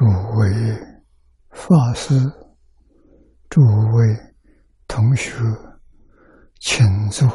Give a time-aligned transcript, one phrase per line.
[0.00, 0.48] 诸位
[1.50, 2.14] 法师、
[3.50, 4.34] 诸位
[4.88, 5.34] 同学，
[6.58, 7.28] 请坐。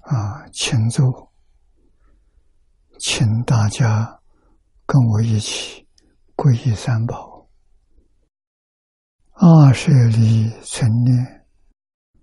[0.00, 1.32] 啊，请坐，
[2.98, 4.20] 请大家
[4.84, 5.86] 跟我一起
[6.34, 7.48] 皈依三宝。
[9.34, 11.46] 二舍利存念，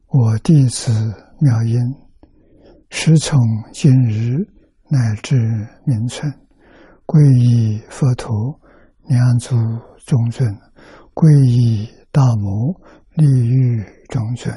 [0.08, 0.92] 我弟子
[1.40, 2.05] 妙音。
[2.89, 3.39] 时从
[3.73, 4.38] 今日
[4.89, 5.36] 乃至
[5.86, 6.31] 明春，
[7.05, 8.59] 皈依佛陀、
[9.08, 9.55] 两祖
[10.05, 10.47] 中尊，
[11.13, 12.73] 皈依大摩
[13.16, 14.53] 利欲中尊，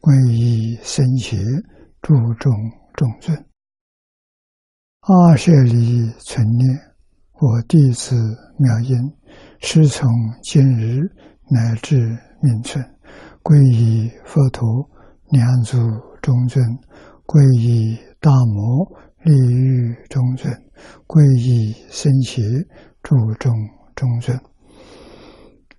[0.00, 1.36] 皈依僧伽
[2.02, 2.52] 诸众
[2.94, 3.46] 中尊。
[5.00, 6.78] 阿舍利存念，
[7.40, 8.14] 我弟子
[8.58, 8.96] 妙音，
[9.60, 10.08] 师从
[10.42, 11.00] 今日
[11.48, 11.96] 乃至
[12.42, 12.84] 明春，
[13.42, 14.90] 皈依佛陀、
[15.30, 15.78] 两祖
[16.20, 16.62] 中尊。
[17.30, 18.84] 皈依大摩
[19.22, 20.52] 利欲中尊，
[21.06, 22.42] 皈依僧伽
[23.04, 23.54] 诸众
[23.94, 24.36] 中尊。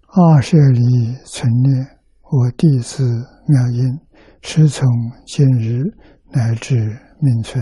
[0.07, 0.79] 二舍利
[1.25, 1.85] 存念，
[2.31, 3.03] 我弟子
[3.49, 3.99] 妙音，
[4.41, 4.87] 师从
[5.25, 5.83] 今日
[6.31, 7.61] 乃至命存，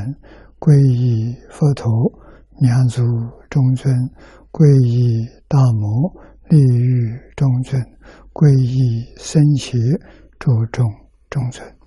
[0.60, 1.90] 皈依佛陀、
[2.60, 3.02] 两祖
[3.50, 3.92] 中尊，
[4.52, 6.14] 皈依大摩
[6.50, 7.82] 利欲中尊，
[8.34, 9.80] 皈依僧伽
[10.38, 10.88] 诸众
[11.28, 11.79] 中尊。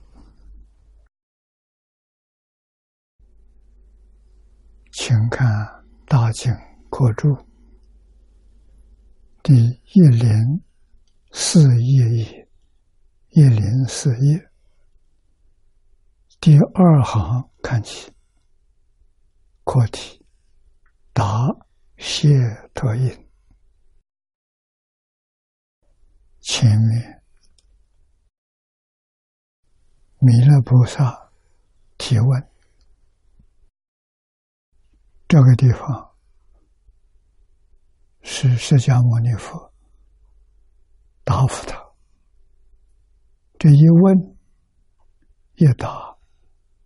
[4.94, 5.48] 请看
[6.06, 6.53] 《大经
[6.91, 7.28] 课注》
[9.42, 9.54] 第
[9.94, 10.62] 一零
[11.32, 12.48] 四页页，
[13.31, 14.50] 一零四页
[16.41, 18.12] 第二行看起，
[19.64, 20.22] 课题
[21.14, 21.48] 答
[21.97, 22.28] 谢
[22.75, 23.31] 特印
[26.42, 27.22] 前面
[30.19, 31.32] 弥勒菩萨
[31.97, 32.51] 提问。
[35.32, 36.15] 这个地方
[38.20, 39.72] 是释迦牟尼佛
[41.25, 41.82] 答复他，
[43.59, 44.37] 这一问
[45.54, 46.19] 一答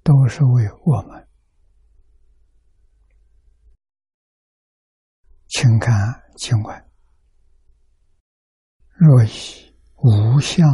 [0.05, 1.29] 都是为我们。
[5.49, 5.93] 请看
[6.37, 6.91] 经文：
[8.91, 10.65] 若以无相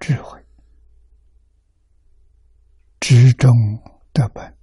[0.00, 0.44] 智慧，
[2.98, 3.48] 知中
[4.12, 4.58] 得本，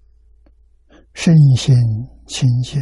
[1.13, 1.75] 身心。
[2.29, 2.79] 清净，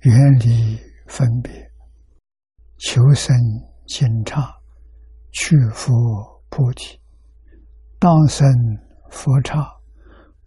[0.00, 1.72] 远离分别，
[2.76, 3.34] 求生
[3.86, 4.60] 心刹，
[5.30, 5.94] 去佛
[6.50, 7.00] 菩提，
[7.98, 8.46] 当生
[9.10, 9.66] 佛刹，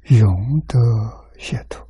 [0.04, 0.30] 永
[0.68, 0.78] 得
[1.40, 1.84] 解脱。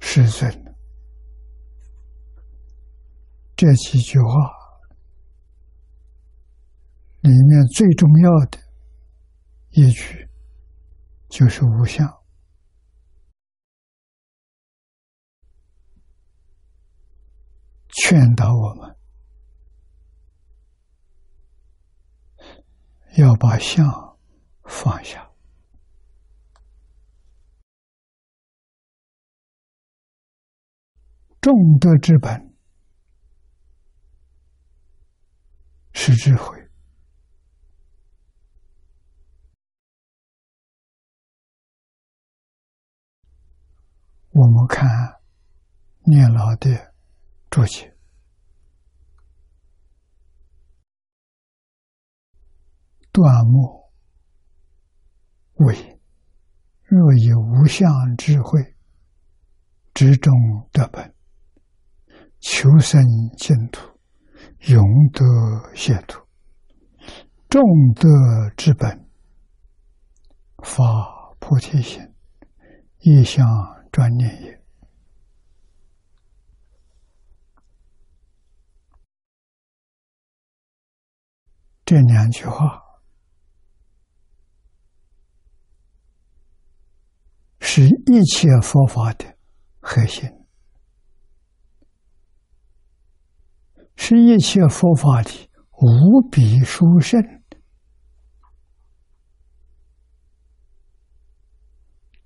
[0.00, 0.74] 师尊，
[3.54, 4.28] 这几句话
[7.20, 8.63] 里面最重要的
[9.74, 10.24] 一句。
[11.30, 12.06] 就是无相，
[17.88, 18.96] 劝导我们
[23.16, 23.84] 要把相
[24.62, 25.28] 放下，
[31.40, 32.54] 重德之本
[35.94, 36.63] 是智慧。
[44.36, 44.88] 我们看
[46.06, 46.92] 念老的
[47.50, 47.96] 注解，
[53.12, 53.92] 断末
[55.58, 56.00] 为
[56.82, 58.74] 若以无相智慧
[59.94, 60.34] 之中
[60.72, 61.14] 得本，
[62.40, 63.00] 求生
[63.36, 63.88] 净土，
[64.66, 64.82] 永
[65.12, 65.24] 得
[65.76, 66.26] 解脱，
[67.48, 67.62] 众
[67.94, 68.08] 德
[68.56, 69.08] 之本，
[70.64, 70.82] 发
[71.38, 72.02] 菩提心，
[72.98, 73.73] 一向。
[73.94, 74.60] 专念也，
[81.84, 82.82] 这两句话
[87.60, 89.36] 是一切佛法的
[89.78, 90.28] 核心，
[93.94, 95.30] 是一切佛法的
[95.70, 97.22] 无比殊胜、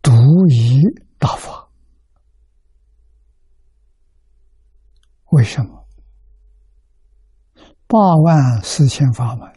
[0.01, 0.11] 独
[0.49, 1.08] 一。
[5.31, 5.87] 为什么？
[7.87, 9.51] 八万四千法门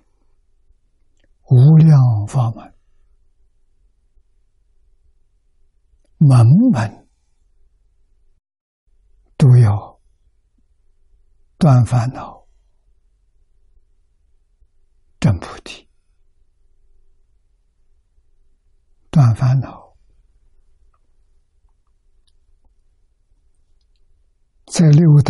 [1.50, 2.74] 无量法门
[6.18, 7.08] 门门
[9.38, 10.00] 都要
[11.58, 12.46] 断烦恼
[15.20, 15.88] 真菩提。
[19.10, 19.81] 断烦恼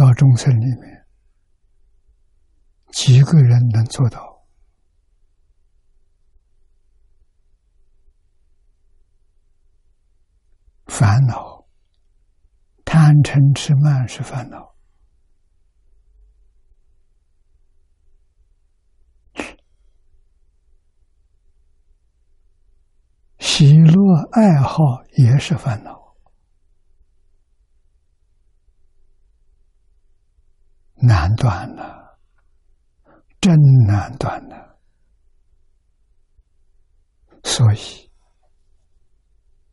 [0.02, 1.06] 在六道众生里面，
[2.92, 4.48] 几个人能做到？
[10.88, 11.68] 烦恼，
[12.84, 14.72] 贪嗔痴慢是烦恼。
[23.38, 23.94] 喜乐
[24.32, 24.80] 爱好
[25.18, 26.11] 也是烦恼，
[31.02, 32.20] 难断了，
[33.40, 33.58] 真
[33.88, 34.80] 难断了。
[37.44, 38.12] 所以，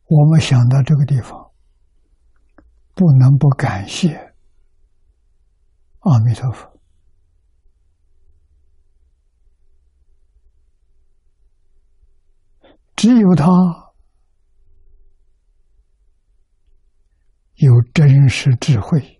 [0.05, 1.51] 我们想到这个地方，
[2.95, 4.33] 不能不感谢
[5.99, 6.67] 阿弥陀佛。
[12.95, 13.45] 只有他
[17.55, 19.18] 有真实智慧、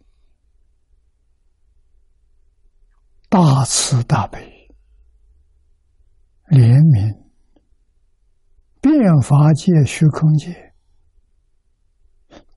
[3.29, 4.39] 大慈大悲、
[6.47, 7.29] 怜悯、
[8.81, 10.73] 变法界、虚空界，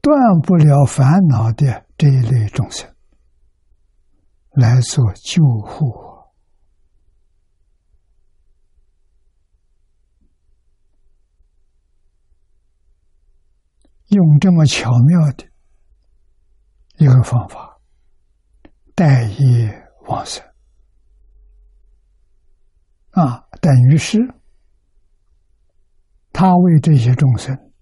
[0.01, 2.91] 断不了烦恼的这一类众生，
[4.53, 5.93] 来做救护。
[14.09, 15.47] 用这么巧妙的
[16.97, 17.79] 一个方法，
[18.95, 20.43] 待业往生。
[23.13, 24.19] 啊，等于是
[26.33, 27.73] 他为这些众生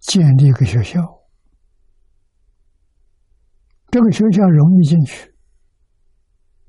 [0.00, 1.00] 建立一个学校，
[3.90, 5.34] 这个学校容易进去，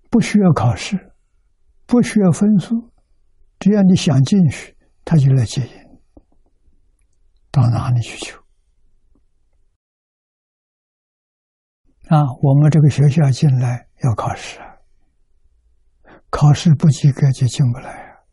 [0.10, 1.14] 不需要考试，
[1.86, 2.92] 不需要分数，
[3.58, 5.82] 只要你想进去，他就来接引。
[7.52, 8.38] 到哪里去求？
[12.08, 14.60] 啊，我们这个学校进来要考试，
[16.32, 18.24] 考试不及格就进不来。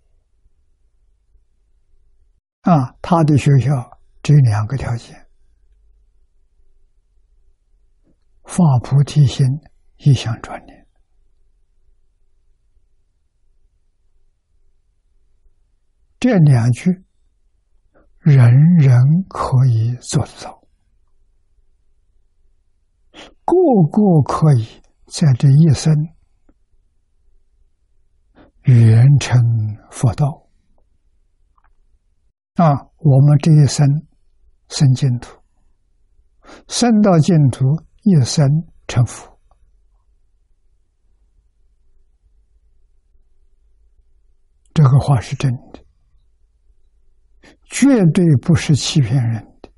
[2.62, 5.28] 啊，他的学校只有两个条件：
[8.44, 9.46] 发菩提心，
[9.98, 10.86] 一向专念。
[16.18, 17.04] 这两句。
[18.20, 20.62] 人人可以做得到，
[23.44, 23.54] 个
[23.90, 25.94] 个可以在这一生
[28.72, 29.40] 缘成
[29.90, 30.46] 佛道。
[32.54, 33.86] 啊，我们这一生
[34.68, 35.40] 生净土，
[36.66, 37.64] 生到净土，
[38.02, 38.46] 一生
[38.86, 39.38] 成佛，
[44.74, 45.84] 这个话是真的。
[47.70, 49.70] 绝对不是欺骗人的。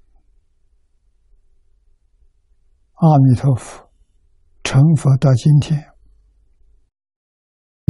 [2.95, 3.91] 阿弥陀佛，
[4.63, 5.90] 成佛到今天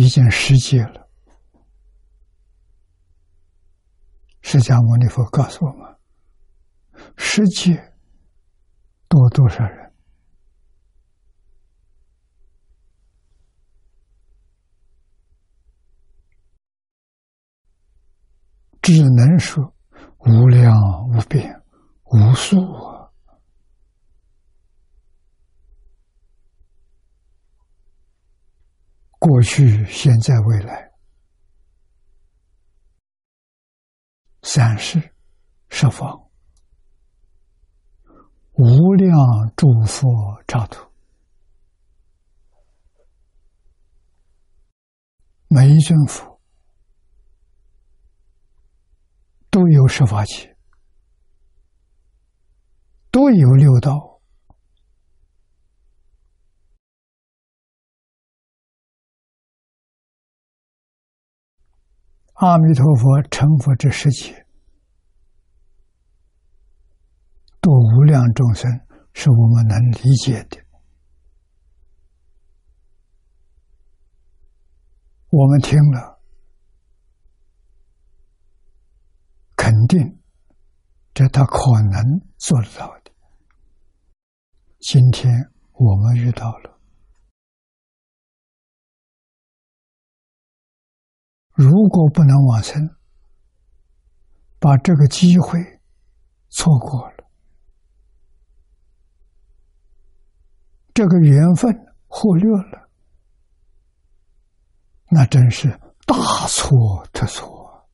[0.00, 1.07] 已经十劫了。
[4.40, 5.95] 释迦牟尼佛告诉我们，
[7.19, 7.92] 世界
[9.09, 9.92] 多多少人？
[18.80, 19.75] 只能说。
[20.23, 20.75] 无量
[21.09, 21.62] 无边
[22.04, 23.11] 无数啊！
[29.20, 30.90] 过去、现在、未来，
[34.42, 35.14] 三世
[35.68, 36.28] 十方
[38.54, 39.14] 无量
[39.54, 40.90] 诸佛刹土，
[45.48, 46.40] 每一尊佛。
[49.50, 50.56] 都有十法界，
[53.10, 54.19] 都有六道。
[62.40, 64.47] 阿弥陀佛成佛之世界，
[67.61, 68.66] 度无量众生，
[69.12, 70.56] 是我们能理解的。
[75.28, 76.18] 我们听了。
[79.54, 80.18] 肯定，
[81.12, 81.59] 这他可
[81.90, 82.02] 能
[82.38, 83.12] 做得到的。
[84.78, 85.30] 今天
[85.73, 86.79] 我们遇到了，
[91.60, 92.88] 如果不能往生
[94.58, 95.60] 把这个机会
[96.48, 97.24] 错过了。
[100.94, 101.70] 这个缘分
[102.06, 102.88] 忽略了
[105.10, 105.68] 那真是
[106.06, 106.16] 大
[106.48, 107.86] 错特错。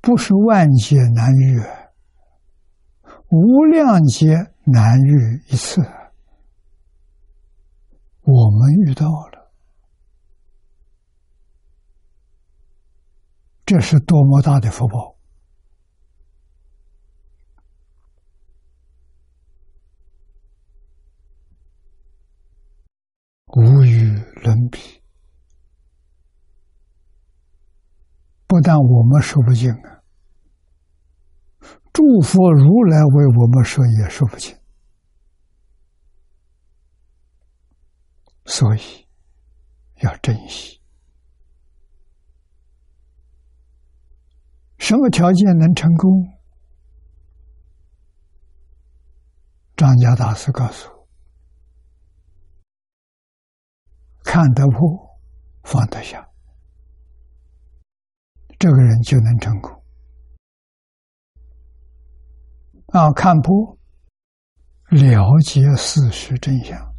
[0.00, 1.60] 不是万劫难遇
[3.30, 5.97] 无量劫难遇一次。
[8.30, 9.50] 我们遇到了，
[13.64, 15.16] 这是多么大的福报！
[23.46, 24.78] 无与伦比，
[28.46, 30.02] 不但我们说不尽啊，
[31.94, 34.54] 诸佛如来为我们说也说不尽，
[38.48, 39.06] 所以
[39.96, 40.80] 要珍惜。
[44.78, 46.32] 什么条件能成功？
[49.76, 51.06] 张家大师告诉我。
[54.24, 55.20] 看得破，
[55.62, 56.26] 放得下，
[58.58, 59.70] 这个人就能成功。
[62.86, 63.78] 啊，看破，
[64.88, 66.94] 了解事实真相，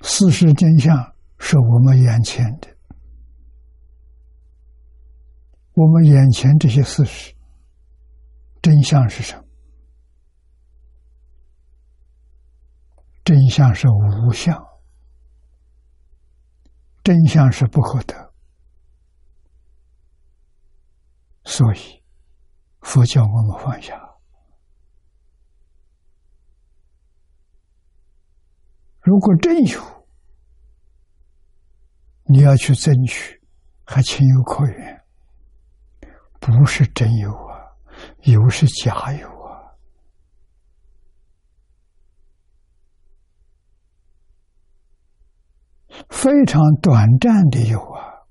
[0.00, 2.68] 事实真相是我们眼前的，
[5.74, 7.34] 我们眼前这些事实
[8.62, 9.44] 真相是什么？
[13.24, 14.56] 真相是无相，
[17.04, 18.32] 真相是不可得，
[21.44, 22.02] 所以
[22.80, 24.07] 佛教我们放下。
[29.08, 30.06] 如果真有，
[32.24, 33.40] 你要去争取，
[33.86, 35.02] 还情有可原。
[36.38, 37.72] 不是真有啊，
[38.24, 39.72] 有是假有啊。
[46.10, 48.28] 非常短暂的有啊，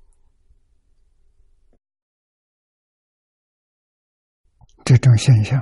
[4.85, 5.59] 这种现象，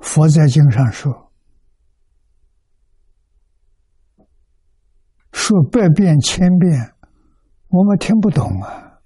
[0.00, 1.29] 佛在经上说，
[5.50, 6.94] 说百遍千遍，
[7.70, 9.00] 我们听不懂啊。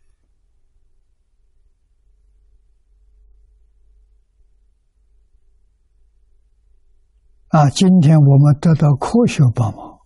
[7.49, 10.01] 啊，今天我们得到科学帮忙，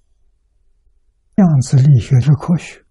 [1.34, 2.84] 量子力学是科学。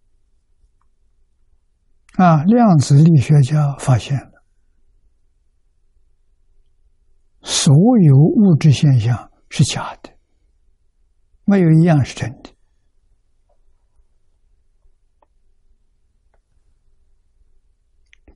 [2.18, 4.44] 啊，量子力学家发现了，
[7.44, 10.10] 所有物质现象是假的，
[11.46, 12.57] 没有一样是真的。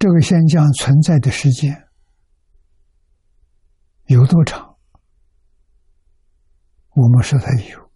[0.02, 1.88] 这个现象存在的时间
[4.06, 4.76] 有多长？
[6.96, 7.92] 我们说它有，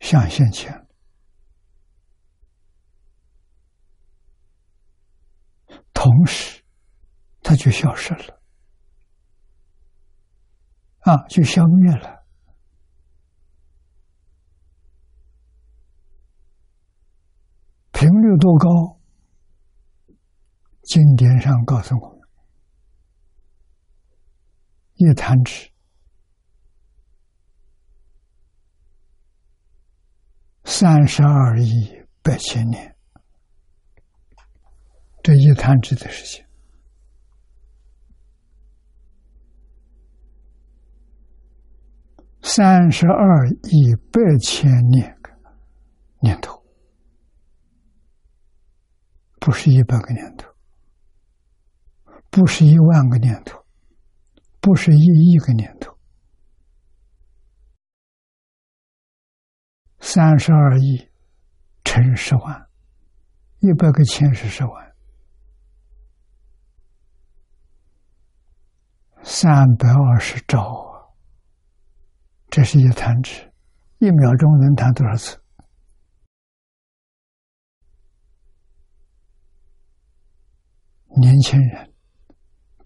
[0.00, 0.86] 像现前，
[5.94, 6.62] 同时
[7.42, 8.42] 它就消失了，
[10.98, 12.26] 啊，就消灭了。
[17.92, 18.97] 频率多高？
[20.88, 22.20] 经典上告诉我们，
[24.94, 25.70] 一弹指。
[30.64, 31.92] 三十二亿
[32.22, 32.96] 百千年，
[35.22, 36.46] 这一弹指的事情，
[42.40, 45.30] 三十二亿百千年个
[46.22, 46.64] 年头，
[49.38, 50.48] 不是一百个年头，
[52.30, 53.64] 不是一万个念头，
[54.60, 55.96] 不是一亿个念头。
[59.98, 61.08] 三十二亿
[61.84, 62.68] 乘十万，
[63.58, 64.94] 一百个千是十万，
[69.22, 71.10] 三百二十兆啊！
[72.48, 73.52] 这是一弹指，
[73.98, 75.38] 一秒钟能弹多少次？
[81.20, 81.87] 年轻人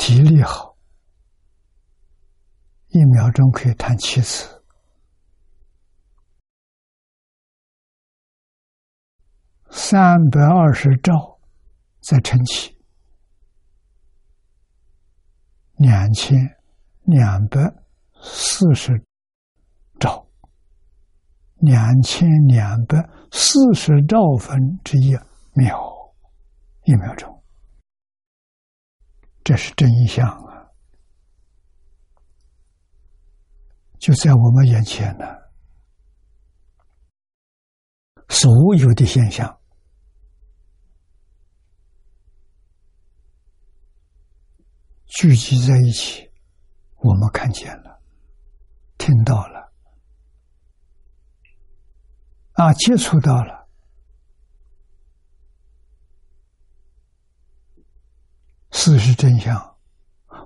[0.05, 0.77] 体力好，
[2.89, 4.65] 一秒钟可以弹七次。
[9.71, 11.39] 三百二十兆
[12.01, 12.77] 再乘起，
[15.77, 16.37] 两千
[17.05, 17.61] 两百
[18.21, 19.07] 四十
[20.01, 20.27] 兆，
[21.59, 22.99] 两千两百
[23.31, 25.17] 四十兆分之一
[25.53, 26.13] 秒，
[26.87, 27.42] 一秒钟，
[29.45, 30.71] 这是真相啊！
[33.99, 35.25] 就在我们眼前呢。
[38.29, 39.61] 所有的现象
[45.07, 46.29] 聚集在一起，
[46.97, 48.01] 我们看见了，
[48.97, 49.73] 听到了，
[52.55, 53.62] 啊，接触到了，
[58.85, 59.77] 事实真相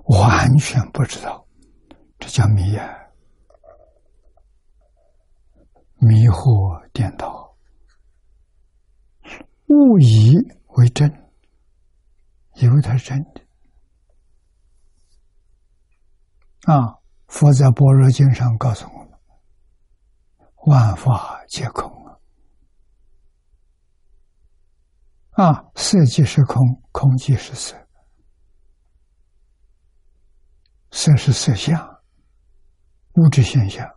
[0.05, 1.47] 完全不知道，
[2.19, 2.87] 这叫迷啊，
[5.95, 7.57] 迷惑颠倒。
[9.69, 10.35] 误以
[10.75, 11.11] 为真，
[12.57, 13.41] 以为它是真的
[16.71, 16.99] 啊！
[17.25, 19.19] 佛在《般若经》上告诉我们
[20.67, 22.19] ：“万法皆空啊！
[25.43, 27.86] 啊，色即是空，空即是色，
[30.91, 32.01] 色是色相，
[33.15, 33.87] 物质现象。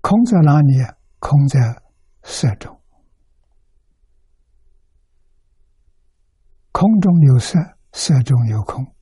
[0.00, 0.74] 空在哪里？”
[1.18, 1.82] 空在
[2.22, 2.80] 色中，
[6.70, 7.58] 空中有色，
[7.92, 8.94] 色中有空，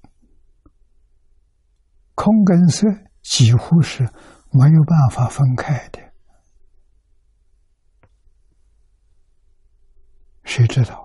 [2.14, 2.86] 空跟色
[3.20, 4.04] 几乎是
[4.52, 6.00] 没有办法分开的。
[10.44, 11.03] 谁知道？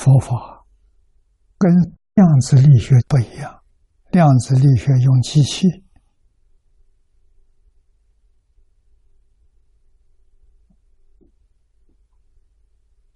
[0.00, 0.64] 佛法
[1.58, 1.70] 跟
[2.14, 3.62] 量子力学不一样，
[4.12, 5.66] 量子力学用机器。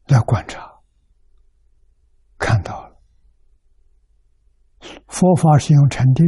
[0.09, 0.83] 来观察，
[2.37, 3.01] 看到了，
[5.09, 6.27] 佛法是用禅定，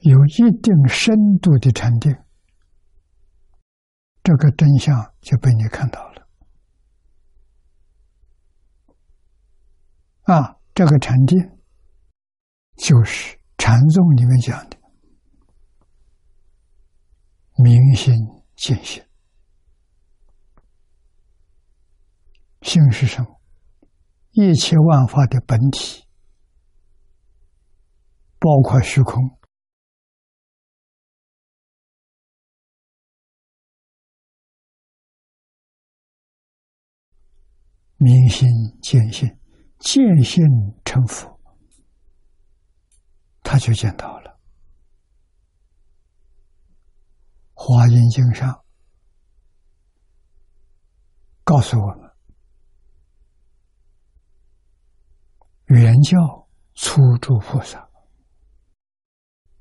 [0.00, 2.12] 有一定深度的禅定，
[4.26, 6.26] 这个真相就被你看到了。
[10.22, 11.38] 啊，这个禅定
[12.76, 14.76] 就是禅宗里面讲的。
[17.62, 18.12] 明心
[18.56, 19.00] 见性，
[22.62, 23.40] 性是什么？
[24.32, 26.04] 一切万法的本体，
[28.40, 29.38] 包括虚空。
[37.98, 38.48] 明心
[38.82, 39.28] 见性，
[39.78, 40.44] 见性
[40.84, 41.40] 成佛，
[43.42, 44.38] 他就见到了。
[47.54, 48.64] 华严经上
[51.42, 52.10] 告诉我们：
[55.66, 57.88] 原教初住菩萨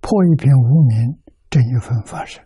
[0.01, 1.19] 破一片无名，
[1.49, 2.44] 正一分发生；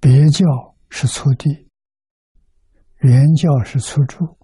[0.00, 0.44] 别教
[0.90, 1.68] 是初地，
[2.98, 4.38] 原教是初住。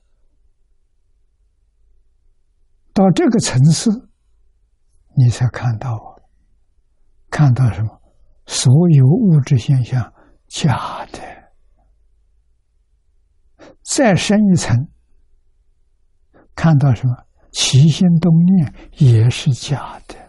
[2.93, 4.11] 到这个层次。
[5.17, 6.21] 你才看到，
[7.31, 8.03] 看到什么？
[8.47, 10.13] 所有物质现象
[10.49, 11.21] 假的。
[13.85, 14.89] 再深一层，
[16.57, 17.15] 看到什么？
[17.53, 20.24] 起心动念也是假的。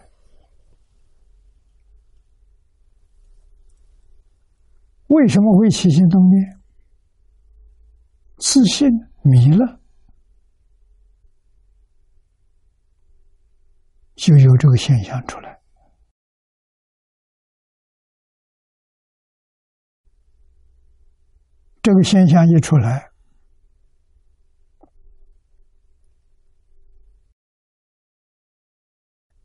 [5.08, 6.60] 为什么会起心动念？
[8.38, 8.88] 自信
[9.22, 9.80] 迷了。
[14.14, 15.60] 就有这个现象出来。
[21.82, 23.10] 这个现象一出来，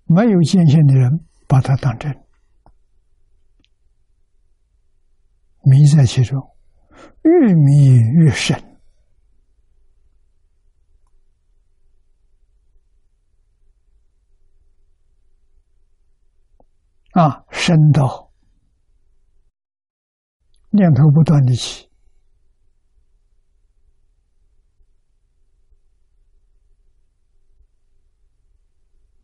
[0.05, 2.20] 没有见性的人把它当真，
[5.63, 6.39] 迷在其中，
[7.23, 8.57] 越迷越深。
[17.11, 18.31] 啊，深到
[20.69, 21.89] 念头不断的起，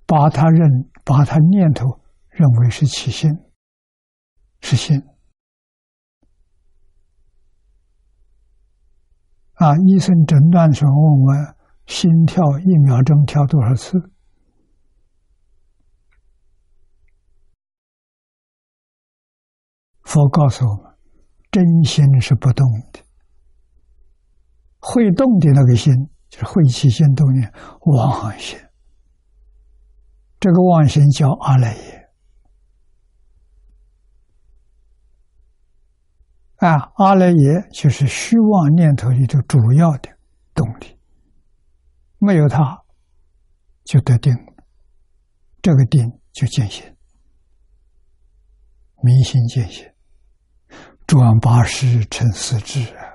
[0.06, 0.70] 把他认，
[1.06, 3.32] 把他念头认为是起心，
[4.60, 5.02] 是心。
[9.58, 11.34] 啊，医生诊断的时候问我
[11.88, 13.98] 心跳一秒钟跳多少次？
[20.04, 20.94] 佛告诉我们，
[21.52, 23.02] 真心是不动的，
[24.80, 25.92] 会动的那个心
[26.30, 28.60] 就是会起心动念妄心，
[30.40, 32.07] 这个妄心叫阿赖耶。
[36.58, 40.10] 啊，阿赖耶就是虚妄念头里头主要的
[40.56, 41.00] 动力，
[42.18, 42.84] 没有它
[43.84, 44.34] 就得定，
[45.62, 46.84] 这个定就见性，
[49.04, 49.88] 明心见性，
[51.06, 53.06] 转八识成四智啊！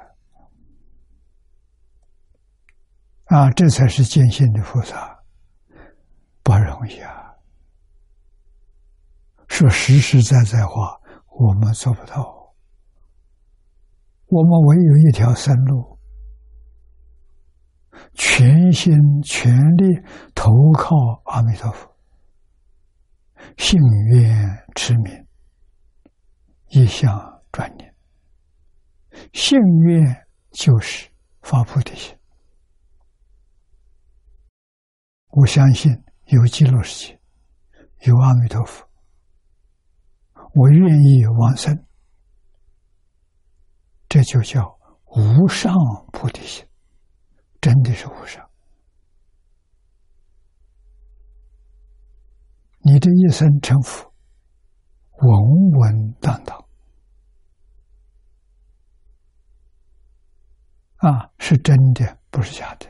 [3.25, 5.19] 啊，这才是见性的菩萨，
[6.45, 7.35] 不容易啊！
[9.49, 12.42] 说实实在在话，我们做不到。
[14.33, 15.99] 我们唯有一条生路，
[18.15, 19.85] 全心全力
[20.35, 21.95] 投靠阿弥陀佛，
[23.59, 25.27] 信愿持名，
[26.69, 27.95] 一向专念。
[29.35, 31.11] 信愿就是
[31.43, 32.17] 发菩提心，
[35.29, 35.93] 我相信
[36.29, 37.21] 有极乐世界，
[38.07, 38.89] 有阿弥陀佛，
[40.55, 41.85] 我愿意往生。
[44.13, 45.75] 这就叫无上
[46.13, 46.67] 菩提心，
[47.63, 48.47] 真的是无上。
[52.81, 54.13] 你这一生成佛，
[55.17, 56.59] 稳稳当当，
[60.97, 62.87] 啊，是真的，不是假的。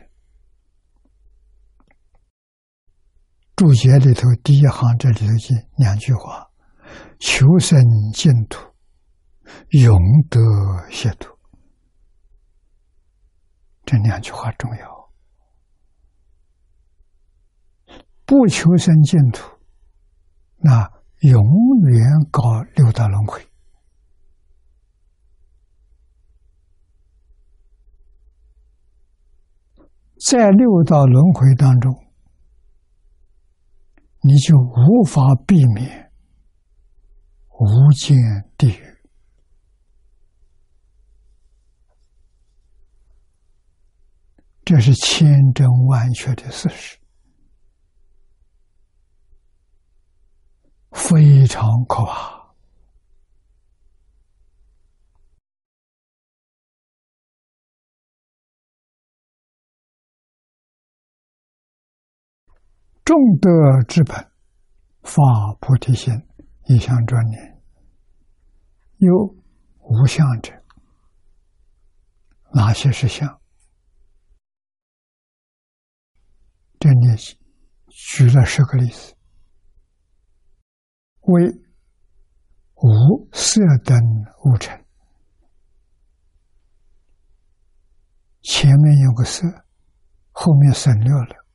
[3.54, 6.50] 注解里头第一行这里头记两句话：
[7.20, 7.78] 求生
[8.12, 8.71] 净土。
[9.70, 10.40] 永得
[10.90, 11.38] 解脱，
[13.84, 15.10] 这两句话重要。
[18.24, 19.42] 不求生净土，
[20.58, 21.42] 那永
[21.90, 23.46] 远搞六道轮回。
[30.24, 31.92] 在六道轮回当中，
[34.20, 36.12] 你就无法避免
[37.58, 38.16] 无间
[38.56, 38.91] 地狱。
[44.72, 46.96] 这是千真万确的事实，
[50.92, 52.54] 非常可怕。
[63.04, 63.50] 众德
[63.86, 64.16] 之本，
[65.02, 65.22] 发
[65.60, 66.14] 菩提心，
[66.64, 67.62] 一向专念，
[68.96, 69.14] 有
[69.80, 70.50] 无相者，
[72.54, 73.41] 哪些是相？
[76.82, 77.16] 这里
[77.90, 79.14] 举了十个例子，
[81.20, 81.48] 为
[82.74, 83.96] 无色灯
[84.42, 84.84] 无尘，
[88.42, 89.46] 前面有个色，
[90.32, 91.46] 后面省略了，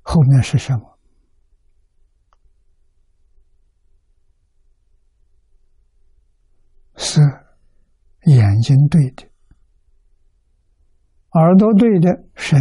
[0.00, 0.98] 后面是什么？
[6.96, 7.20] 是，
[8.24, 9.30] 眼睛对的，
[11.34, 12.60] 耳朵对的，声。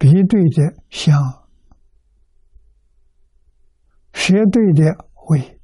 [0.00, 1.14] 鼻对的香，
[4.14, 4.82] 舌对的
[5.28, 5.60] 味，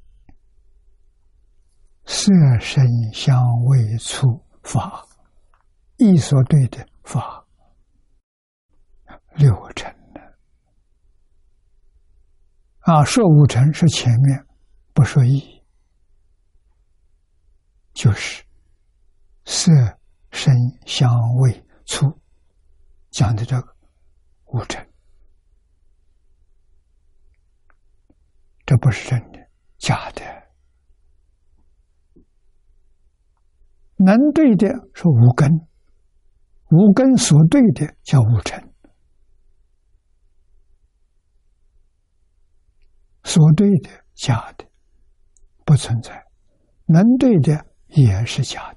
[2.05, 5.03] 色声香味触法，
[5.95, 7.47] 意所对的法，
[9.33, 10.21] 六尘的
[12.81, 14.45] 啊，说五尘是前面，
[14.93, 15.63] 不说意，
[17.91, 18.43] 就是
[19.45, 19.71] 色
[20.29, 20.53] 声
[20.85, 22.21] 香味触
[23.09, 23.76] 讲的这个。
[24.47, 24.87] 无尘，
[28.65, 29.39] 这不是真的，
[29.77, 30.21] 假的。
[33.99, 35.49] 能对的是无根，
[36.69, 38.71] 无根所对的叫无尘，
[43.23, 44.65] 所对的假的，
[45.65, 46.13] 不存在；
[46.85, 48.76] 能对的也是假的。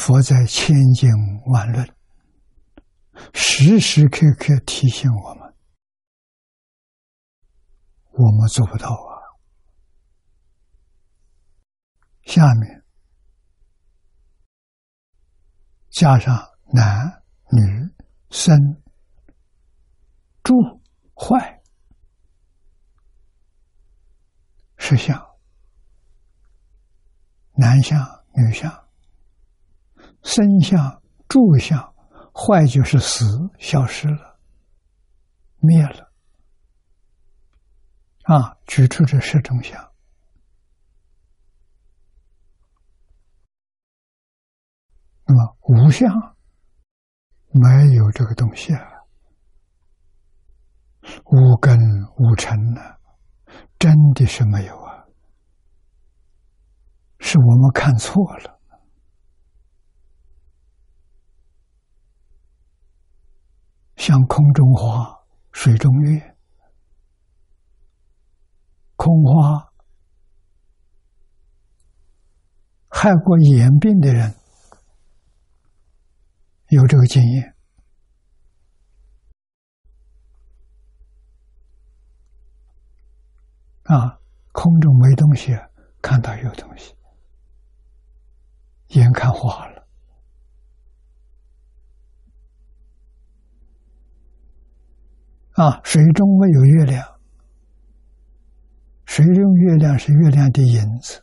[0.00, 1.10] 佛在千经
[1.44, 1.94] 万论，
[3.34, 5.54] 时时刻刻提醒我们：
[8.12, 9.12] 我们做不到啊。
[12.22, 12.82] 下面
[15.90, 16.34] 加上
[16.72, 17.60] 男女
[18.30, 18.56] 生
[20.42, 20.54] 住
[21.14, 21.62] 坏
[24.78, 25.14] 实相，
[27.52, 28.00] 男相
[28.32, 28.89] 女相。
[30.22, 31.94] 生相、住相，
[32.34, 33.24] 坏就是死，
[33.58, 34.38] 消失了，
[35.58, 36.12] 灭了。
[38.24, 39.90] 啊，举出这十种相。
[45.24, 46.08] 那么无相，
[47.52, 48.86] 没有这个东西啊。
[51.24, 51.78] 无根
[52.18, 52.80] 无尘呢，
[53.78, 55.04] 真的是没有啊，
[57.18, 58.59] 是我们看错了。
[64.00, 65.14] 像空中花、
[65.52, 66.34] 水中月，
[68.96, 69.70] 空花
[72.88, 74.34] 害过眼病的人
[76.68, 77.54] 有这个经验
[83.82, 84.18] 啊，
[84.52, 85.54] 空中没东西，
[86.00, 86.94] 看到有东西，
[88.98, 89.79] 眼看花了。
[95.60, 97.06] 啊，水中没有月亮，
[99.04, 101.22] 水中月亮是月亮的影子。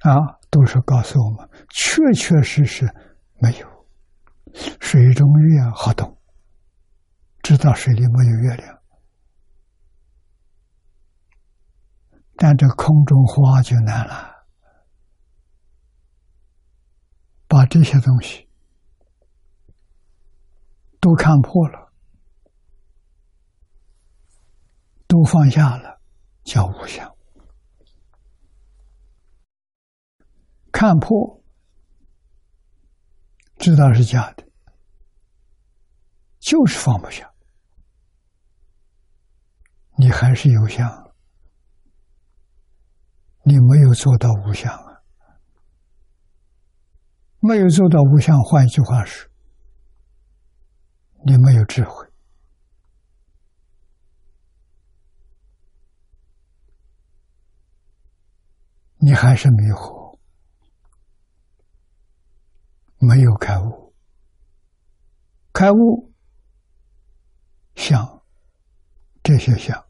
[0.00, 0.18] 啊，
[0.50, 2.84] 都是告诉我们，确确实实
[3.38, 3.86] 没有
[4.80, 6.18] 水中月好懂，
[7.40, 8.78] 知道水里没有月亮，
[12.34, 14.34] 但这空中花就难了，
[17.46, 18.43] 把这些东西。
[21.04, 21.92] 都看破了，
[25.06, 26.00] 都放下了，
[26.44, 27.14] 叫无相。
[30.72, 31.42] 看破，
[33.58, 34.48] 知道是假的，
[36.40, 37.30] 就是放不下。
[39.98, 41.12] 你还是有相，
[43.42, 45.02] 你没有做到无相啊！
[47.40, 49.30] 没有做到无相，换一句话是。
[51.26, 52.06] 你没有智慧，
[58.98, 60.18] 你还是迷惑，
[62.98, 63.94] 没有开悟。
[65.50, 66.12] 开悟，
[67.74, 68.22] 想
[69.22, 69.82] 这些想，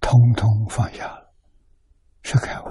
[0.00, 1.34] 通通放下了，
[2.22, 2.67] 是开悟。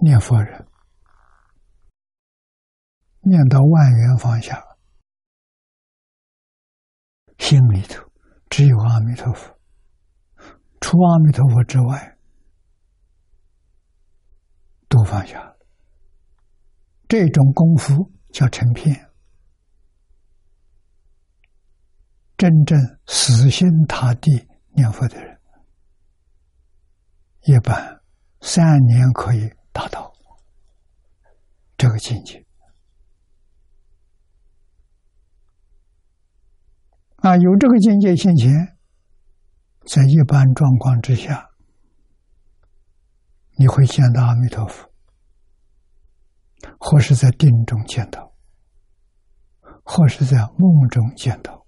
[0.00, 0.66] 念佛人
[3.20, 4.64] 念到万缘放下，
[7.38, 8.08] 心里头
[8.48, 9.58] 只有阿弥陀佛，
[10.80, 12.16] 除阿弥陀佛之外
[14.88, 15.56] 都放下。
[17.08, 19.10] 这种功夫叫成片，
[22.36, 25.40] 真正死心塌地念佛的人，
[27.42, 28.00] 一般
[28.40, 29.57] 三年可以。
[29.78, 30.12] 达到
[31.76, 32.44] 这个境界
[37.18, 38.50] 啊，有这个境界现前，
[39.86, 41.48] 在一般状况之下，
[43.56, 44.90] 你会见到阿弥陀佛，
[46.80, 48.34] 或是在定中见到，
[49.84, 51.64] 或是在梦中见到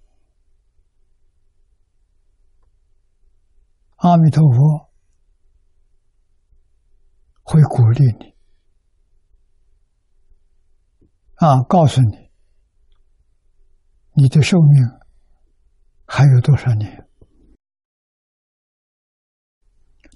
[3.99, 4.90] 阿弥陀佛。
[7.51, 8.37] 会鼓励你
[11.35, 12.31] 啊，告诉你
[14.13, 14.85] 你的寿命
[16.07, 17.09] 还有多少年？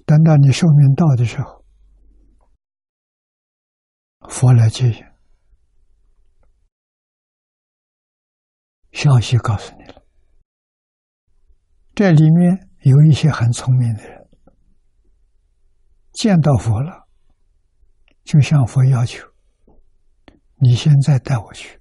[0.05, 1.65] 等到你寿命到的时候，
[4.29, 5.03] 佛来接引，
[8.93, 10.01] 消息告诉你了。
[11.93, 14.29] 这里面有一些很聪明的人，
[16.13, 17.04] 见到佛了。
[18.25, 19.23] 就向佛要求
[20.57, 21.79] ：“你现在带我去，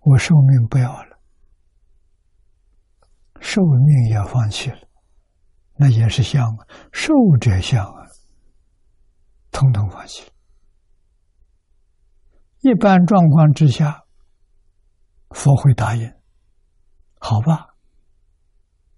[0.00, 1.20] 我寿命不要了，
[3.38, 4.78] 寿命也放弃了，
[5.76, 8.06] 那也是相啊，寿者相啊，
[9.50, 10.32] 统统放弃了。
[12.62, 14.04] 一般状况之下，
[15.28, 16.10] 佛会答应，
[17.18, 17.76] 好吧，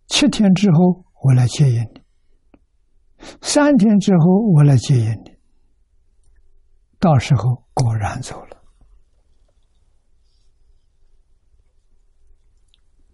[0.07, 2.00] 七天之后我来接引你，
[3.42, 5.33] 三天之后我来接引你。”
[7.04, 8.56] 到时候果然走了。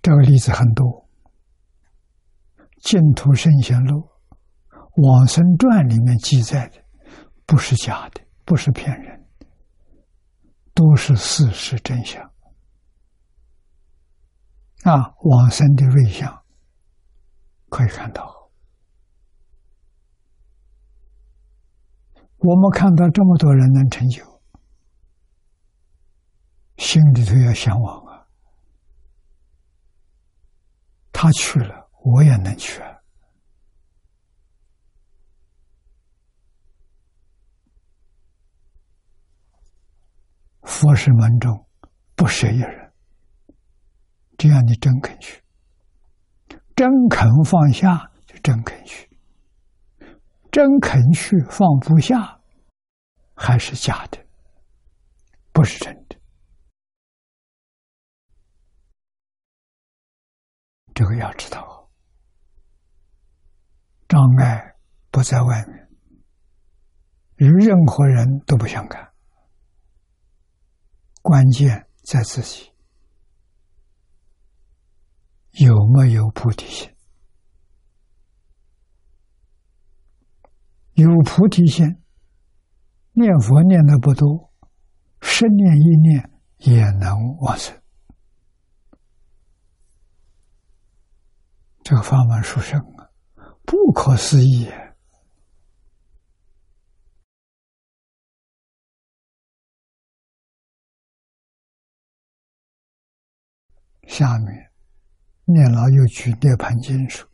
[0.01, 0.87] 这个例子很多，
[2.89, 3.99] 《净土圣贤录》
[5.09, 6.81] 《往生传》里面记载的，
[7.45, 9.27] 不是假的，不是骗人，
[10.73, 12.23] 都是事实真相。
[14.85, 16.45] 啊，往生的瑞相
[17.69, 18.40] 可以看到。
[22.43, 24.25] 我们看到这么多人能成就
[26.79, 28.27] 心里头也向往啊。
[31.13, 32.97] 他去了我也能去啊。
[40.63, 41.67] 佛是门中
[42.15, 42.93] 不舍一人
[44.39, 45.43] 只要你真肯去
[46.75, 49.10] 真肯放下就真肯去。
[50.51, 52.41] 真肯去放不下
[53.35, 54.19] 还是假的，
[55.53, 56.17] 不是真的。
[60.93, 61.89] 这个要知道，
[64.09, 64.75] 障碍
[65.11, 65.89] 不在外面，
[67.37, 69.09] 与任何人都不相干。
[71.23, 72.73] 关键在自己
[75.53, 76.95] 有没有菩提心？
[81.01, 81.87] 有菩提心，
[83.13, 84.53] 念佛念的不多，
[85.21, 87.77] 十念一念也能往生。
[91.83, 93.11] 这个法门殊胜啊，
[93.65, 94.71] 不可思议。
[104.07, 104.71] 下面，
[105.45, 107.27] 念老又举涅盘经书：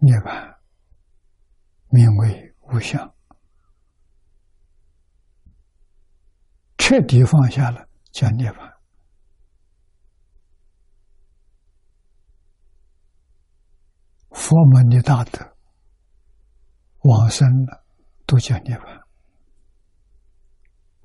[0.00, 0.55] 涅盘
[1.88, 3.14] 名为无相，
[6.78, 8.72] 彻底放下了叫涅槃。
[14.30, 15.56] 佛门的大德
[17.04, 17.84] 往生了，
[18.26, 19.00] 都叫涅槃。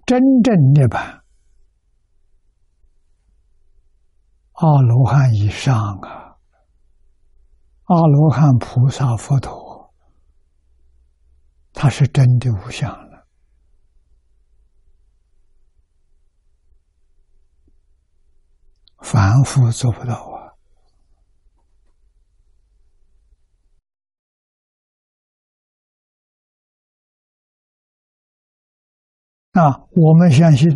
[0.06, 1.22] 真正涅槃，
[4.54, 6.36] 阿罗汉以上啊，
[7.86, 9.61] 阿罗汉、菩萨、佛陀，
[11.74, 13.28] 他是真的无相了，
[19.00, 20.42] 凡夫做不到啊。
[29.54, 30.70] 啊，我们相信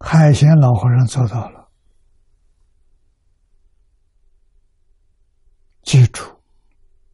[0.00, 1.70] 海贤老和尚做到了。
[5.82, 6.35] 记住，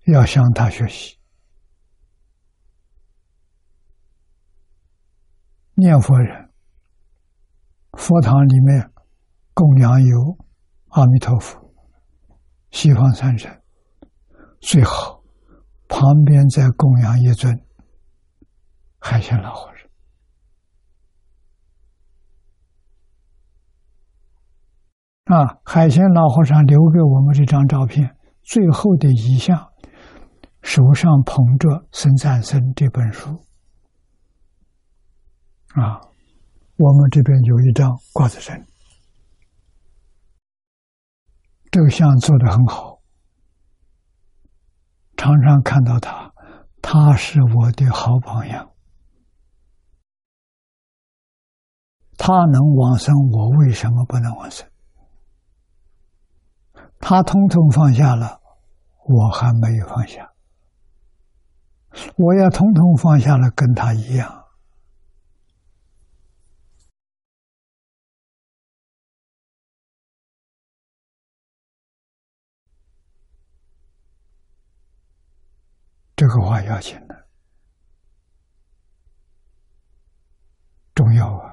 [0.06, 1.18] 要向他学习。
[5.74, 6.50] 念佛人，
[7.92, 8.90] 佛堂里面
[9.54, 10.38] 供养有
[10.88, 11.72] 阿弥陀佛、
[12.70, 13.50] 西方三圣，
[14.60, 15.22] 最好。
[15.88, 17.54] 旁边再供养一尊
[18.98, 19.70] 海鲜老和
[25.26, 25.58] 尚啊！
[25.66, 29.71] 海鲜老和尚留给我们这张照片，最后的遗像，
[30.62, 33.30] 手上捧着《孙赞僧》这本书
[35.74, 36.00] 啊。
[36.78, 38.64] 我们这边有一张挂在这里，
[41.70, 43.00] 这个像做的很好。
[45.16, 46.32] 常常看到他，
[46.80, 48.72] 他是我的好榜样。
[52.16, 54.68] 他能往生，我为什么不能往生？
[56.98, 58.40] 他通通放下了，
[59.04, 60.31] 我还没有放下。
[62.16, 64.38] 我要通通放下了，跟他一样。
[76.14, 77.26] 这个话要紧的，
[80.94, 81.50] 重要啊！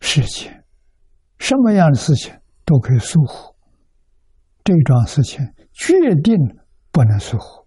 [0.00, 0.52] 事情，
[1.38, 3.56] 什么样的事情都可以疏忽，
[4.62, 5.40] 这桩事情
[5.72, 6.36] 决定
[6.92, 7.63] 不能疏忽。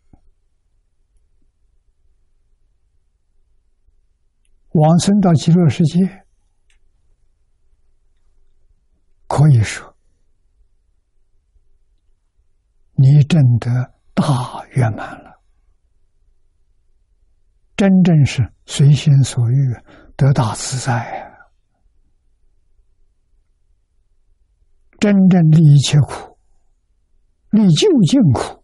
[4.80, 6.25] 往生到极乐世界，
[9.28, 9.95] 可以说，
[12.93, 13.93] 你真的。
[14.19, 15.39] 大圆满了，
[17.75, 19.75] 真正是随心所欲，
[20.15, 21.38] 得大自在啊！
[24.99, 26.39] 真正离一切苦，
[27.51, 28.63] 离究竟苦，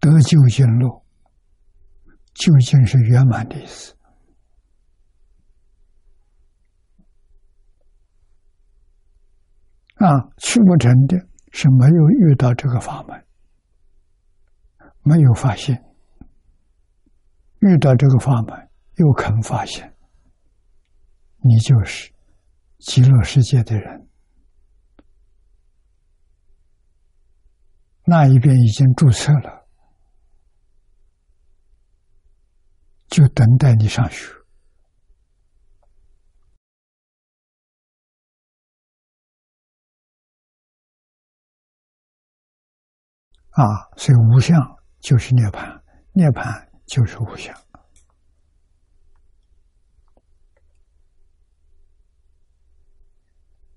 [0.00, 1.04] 得究竟乐，
[2.34, 3.96] 究竟是圆满的意思
[10.04, 10.28] 啊！
[10.38, 11.16] 去不成的
[11.52, 13.24] 是没有遇到这个法门。
[15.04, 15.82] 没有发现，
[17.60, 19.96] 遇到这个法门又肯发现，
[21.38, 22.12] 你就是
[22.78, 24.08] 极乐世界的人，
[28.04, 29.68] 那一边已经注册了，
[33.08, 34.32] 就等待你上学
[43.52, 43.64] 啊！
[43.96, 44.58] 所以无相。
[45.02, 45.82] 就是涅槃，
[46.12, 47.52] 涅盘就是无相。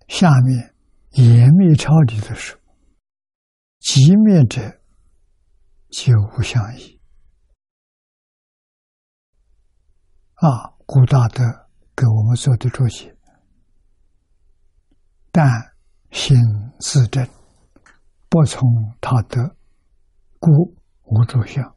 [0.08, 0.76] 下面
[1.14, 2.62] 严灭超离的时候，
[3.80, 4.62] 即灭者
[5.90, 7.02] 就无相矣。
[10.36, 11.44] 啊，古大德
[11.96, 13.18] 给我们做的注解：
[15.32, 15.76] 但
[16.12, 16.38] 心
[16.80, 17.28] 自正，
[18.30, 18.62] 不从
[19.02, 19.56] 他得，
[20.46, 20.76] 故
[21.06, 21.76] 无住相。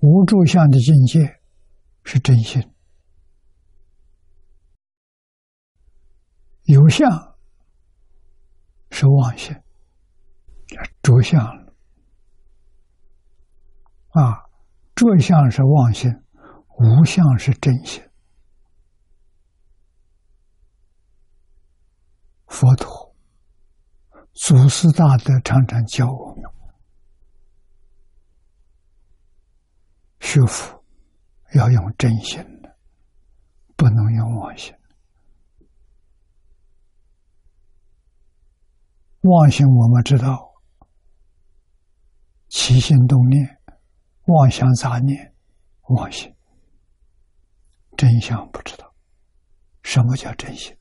[0.00, 1.40] 无住相的境界
[2.02, 2.68] 是真心，
[6.64, 7.08] 有相
[8.90, 9.54] 是妄心，
[11.00, 11.46] 着相
[14.08, 14.42] 啊！
[14.96, 16.10] 着相是妄心，
[16.76, 18.02] 无相是真心。
[22.54, 23.12] 佛陀、
[24.32, 26.44] 祖师大德常常教我们。
[30.20, 30.84] 学佛
[31.54, 32.78] 要用真心的，
[33.74, 34.72] 不能用妄心。
[39.22, 40.54] 妄心我们知道，
[42.50, 43.60] 起心动念、
[44.26, 45.34] 妄想杂念、
[45.88, 46.32] 妄心，
[47.96, 48.94] 真相不知道。
[49.82, 50.72] 什么叫真心？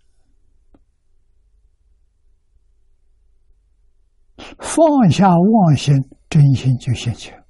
[4.59, 5.95] 放下妄心，
[6.29, 7.43] 真心就现前。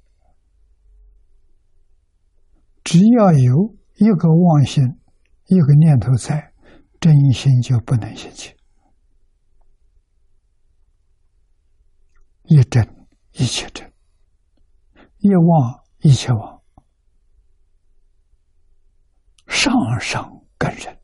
[2.82, 4.82] 只要有一个妄心，
[5.46, 6.52] 一个念头在，
[7.00, 8.54] 真心就不能现起。
[12.44, 12.86] 一真
[13.32, 13.90] 一切真，
[15.18, 16.62] 一妄一切妄。
[19.46, 20.98] 上上根人，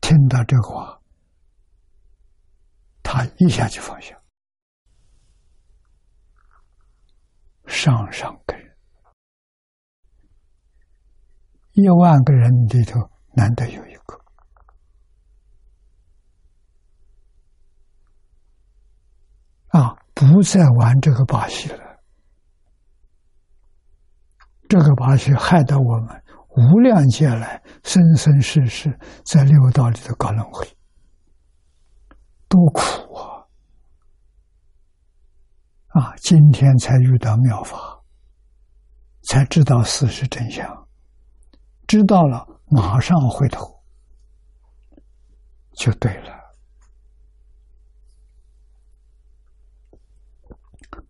[0.00, 1.00] 听到这话，
[3.14, 4.12] 他一下就放下。
[7.64, 8.76] 上上根人。
[11.74, 12.98] 一万个人里头，
[13.34, 14.20] 难得有一个
[19.68, 22.00] 啊，不再玩这个把戏了。
[24.68, 26.20] 这个把戏害得我们
[26.56, 30.66] 无量劫来生生世世在六道里头搞轮回，
[32.54, 33.42] 多苦啊！
[35.88, 38.00] 啊，今天才遇到妙法，
[39.22, 40.86] 才知道事实真相。
[41.88, 43.82] 知道了，马上回头
[45.72, 46.32] 就对了。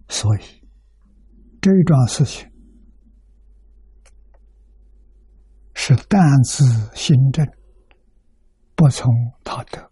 [0.08, 0.40] 所以
[1.60, 2.50] 这一桩事情
[5.74, 6.64] 是淡自
[6.96, 7.46] 心正，
[8.74, 9.12] 不从
[9.44, 9.90] 他得，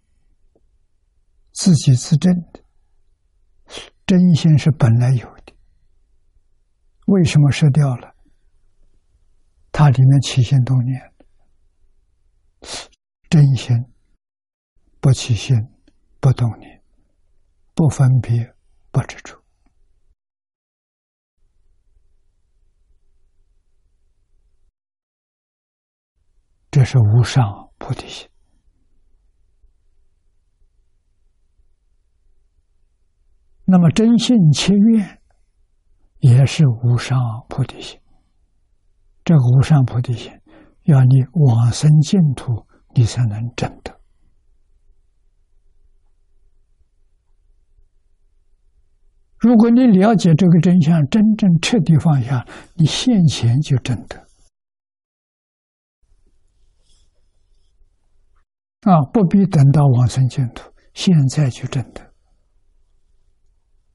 [1.53, 2.63] 自己自证的
[4.05, 5.53] 真心是本来有的，
[7.05, 8.15] 为什么失掉了？
[9.71, 11.13] 它里面起心动念，
[13.29, 13.75] 真心
[14.99, 15.55] 不起心，
[16.19, 16.83] 不动念，
[17.73, 18.53] 不分别，
[18.91, 19.41] 不执着，
[26.71, 28.32] 这是无上菩提心。
[33.73, 35.19] 那么真性切愿，
[36.19, 37.17] 也是无上
[37.49, 37.99] 菩提心。
[39.23, 40.31] 这个无上菩提心，
[40.83, 43.99] 要你往生净土，你才能证得。
[49.39, 52.45] 如果你了解这个真相，真正彻底放下，
[52.75, 54.19] 你现前就证得。
[58.81, 62.12] 啊，不必等到往生净土，现在就证得。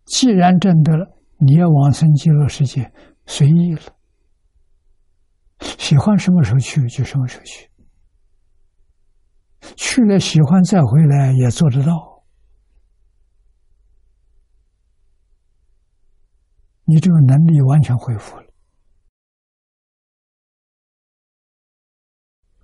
[0.09, 1.07] 既然证得了，
[1.37, 2.91] 你要往生极乐世界，
[3.27, 3.83] 随意了。
[5.61, 7.71] 喜欢什么时候去就什么时候去，
[9.77, 12.25] 去了喜欢再回来也做得到。
[16.85, 18.47] 你这个能力完全恢复了，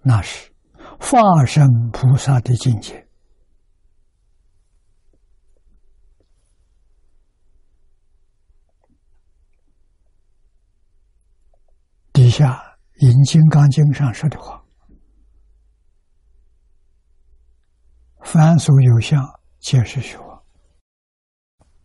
[0.03, 0.51] 那是
[0.99, 3.07] 化身菩萨的境界。
[12.37, 12.61] 下，
[12.97, 14.61] 引金刚经上说的话。
[18.25, 19.25] 凡所有相
[19.61, 20.45] 皆是虚妄。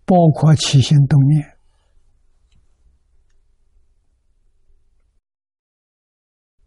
[0.05, 1.59] 包括起心动念。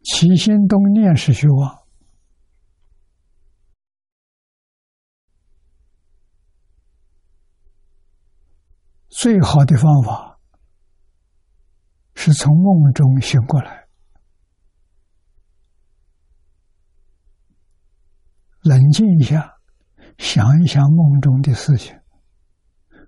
[0.05, 1.83] 起心动念是虚妄。
[9.09, 10.32] 最好的方法。
[12.25, 13.89] 是从梦中醒过来，
[18.63, 19.59] 冷静一下，
[20.19, 22.01] 想一想梦中的事情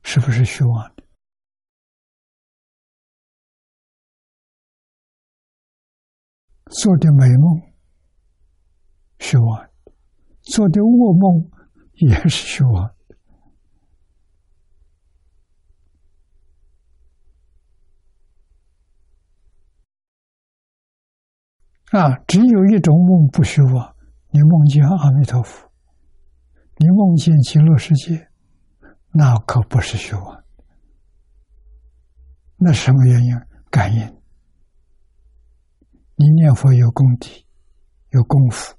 [0.02, 1.04] 是不是虚妄的？
[6.72, 7.72] 做的美梦
[9.20, 9.70] 虚妄，
[10.42, 11.52] 做的噩梦
[11.92, 12.92] 也是虚妄。
[21.94, 23.94] 啊，只有一种梦不虚妄，
[24.30, 25.70] 你梦见阿弥陀佛，
[26.76, 28.28] 你梦见极乐世界，
[29.12, 30.44] 那可不是虚妄。
[32.56, 33.40] 那什么原因？
[33.70, 34.00] 感应。
[36.16, 37.46] 你念佛有功底，
[38.10, 38.74] 有功夫，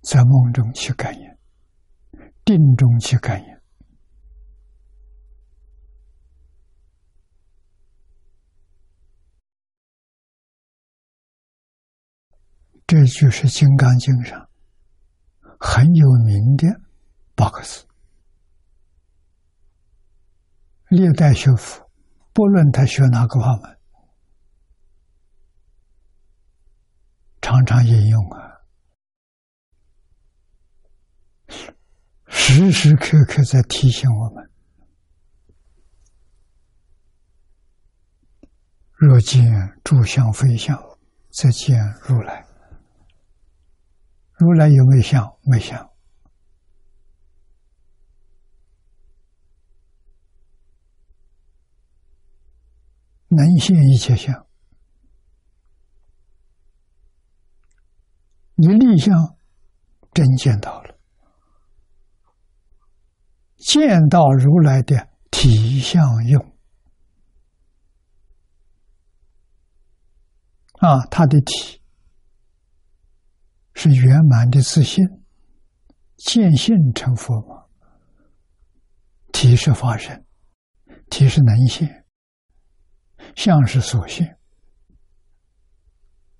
[0.00, 1.20] 在梦中去感应，
[2.46, 3.57] 定中去感应。
[12.88, 14.48] 这句是《金刚经》上
[15.60, 16.66] 很有名的
[17.34, 17.86] 八个字。
[20.88, 21.86] 历代学佛，
[22.32, 23.78] 不论他学哪个法门，
[27.42, 28.64] 常常引用啊，
[32.26, 34.50] 时时刻刻在提醒我们：
[38.94, 39.44] 若见
[39.84, 40.74] 诸相非相，
[41.28, 42.47] 则见如来。
[44.38, 45.36] 如来有没有相？
[45.42, 45.90] 没相。
[53.30, 54.46] 能现一切相。
[58.54, 59.36] 你立相
[60.14, 60.98] 真见到了，
[63.56, 66.56] 见到如来的体相用
[70.80, 71.77] 啊，他的体。
[73.80, 75.06] 是圆满的自信，
[76.16, 77.66] 见性成佛吗？
[79.32, 80.26] 体是法身，
[81.08, 82.04] 体是能现，
[83.36, 84.36] 相是所现，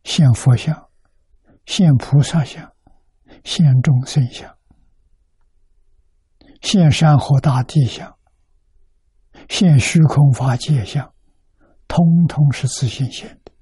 [0.02, 0.90] 现佛相，
[1.64, 2.72] 现菩萨相，
[3.44, 4.58] 现众生相，
[6.60, 8.18] 现山河大地相，
[9.48, 11.14] 现虚空法界相，
[11.86, 13.52] 通通是自信现的。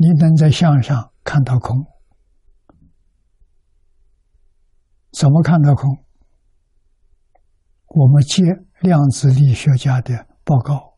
[0.00, 1.84] 你能在相上看到空？
[5.10, 6.04] 怎么看到空？
[7.88, 8.44] 我们接
[8.80, 10.96] 量子力学家的报告，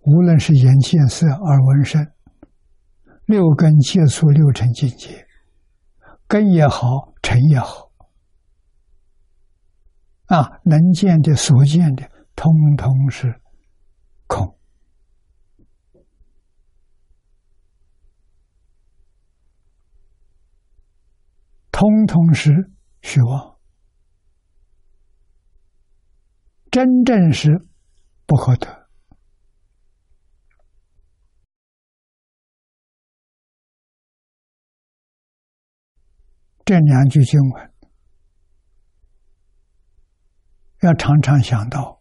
[0.00, 2.06] 无论是眼见色、耳闻声，
[3.24, 5.26] 六根接触六尘境界，
[6.26, 7.90] 根也好，尘也好，
[10.26, 13.40] 啊，能见的、所见的，通通是
[14.26, 14.58] 空。
[21.84, 22.50] 通通是
[23.02, 23.58] 虚妄，
[26.70, 27.50] 真正是
[28.24, 28.88] 不可得。
[36.64, 37.74] 这两句经文
[40.80, 42.00] 要常常想到，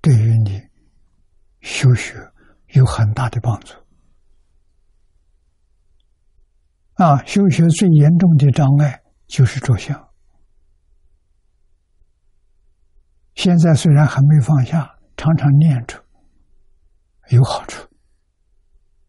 [0.00, 0.60] 对于你
[1.60, 2.14] 修学
[2.74, 3.81] 有很大的帮助。
[7.02, 10.08] 啊，修学最严重的障碍就是着相。
[13.34, 16.00] 现在虽然还没放下，常常念着，
[17.30, 17.88] 有好处。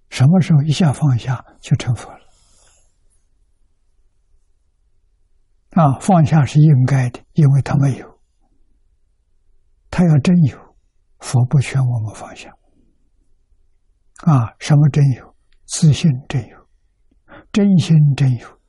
[0.09, 2.19] 什么时候一下放下，就成佛了。
[5.73, 8.19] 啊，放下是应该的，因为他没有，
[9.91, 10.57] 他要真有，
[11.19, 12.49] 佛不劝我们放下。
[14.25, 15.35] 啊，什么真有？
[15.67, 16.62] 自信真有。
[17.53, 18.59] 真心真有，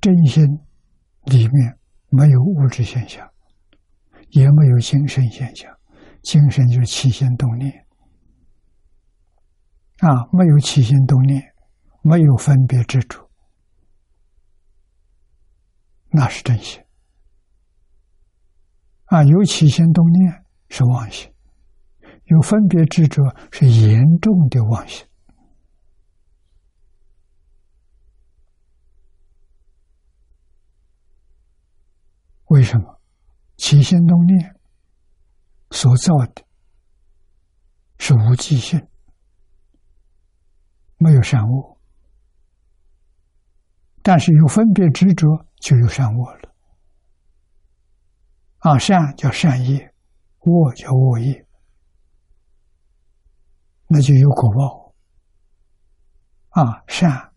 [0.00, 0.44] 真心
[1.24, 1.78] 里面
[2.08, 3.28] 没有物质现象，
[4.30, 5.68] 也没有精神现象。
[6.22, 7.70] 精神就是起心动念
[9.98, 11.42] 啊，没有起心动念，
[12.02, 13.28] 没有分别执着，
[16.10, 16.80] 那是真心
[19.06, 19.24] 啊。
[19.24, 21.30] 有起心动念是妄心，
[22.26, 25.04] 有分别执着是严重的妄心。
[32.54, 33.00] 为什么
[33.56, 34.60] 起心动念
[35.72, 36.44] 所造的
[37.98, 38.86] 是无记性，
[40.98, 41.76] 没有善恶，
[44.02, 45.26] 但是有分别执着，
[45.56, 46.54] 就有善恶了。
[48.58, 49.92] 啊，善叫善业，
[50.42, 51.44] 恶叫恶业，
[53.88, 54.94] 那就有果报。
[56.50, 57.32] 啊，善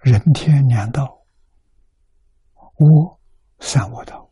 [0.00, 1.24] 人天两道，
[2.76, 3.18] 恶
[3.60, 4.25] 三恶道。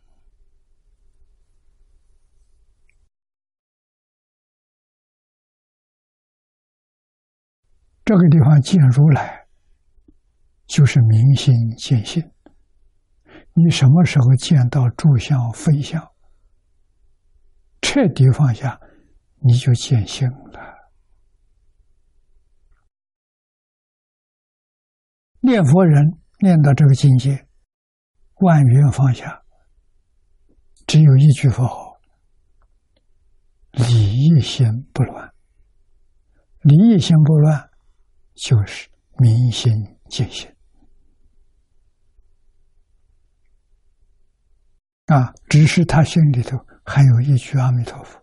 [8.04, 9.46] 这个地方见如来，
[10.66, 12.22] 就是明心见性。
[13.54, 16.06] 你什么时候见到诸相非相，
[17.80, 18.78] 彻底放下，
[19.38, 20.60] 你就见性了。
[25.40, 27.46] 念佛人念到这个境界，
[28.40, 29.42] 万缘放下，
[30.86, 31.96] 只有一句佛号：
[33.70, 35.32] 理一心不乱，
[36.60, 37.70] 理一心不乱。
[38.34, 39.72] 就是明心
[40.08, 40.50] 见性
[45.06, 45.32] 啊！
[45.48, 48.20] 只是他心里头还有一句阿弥陀佛，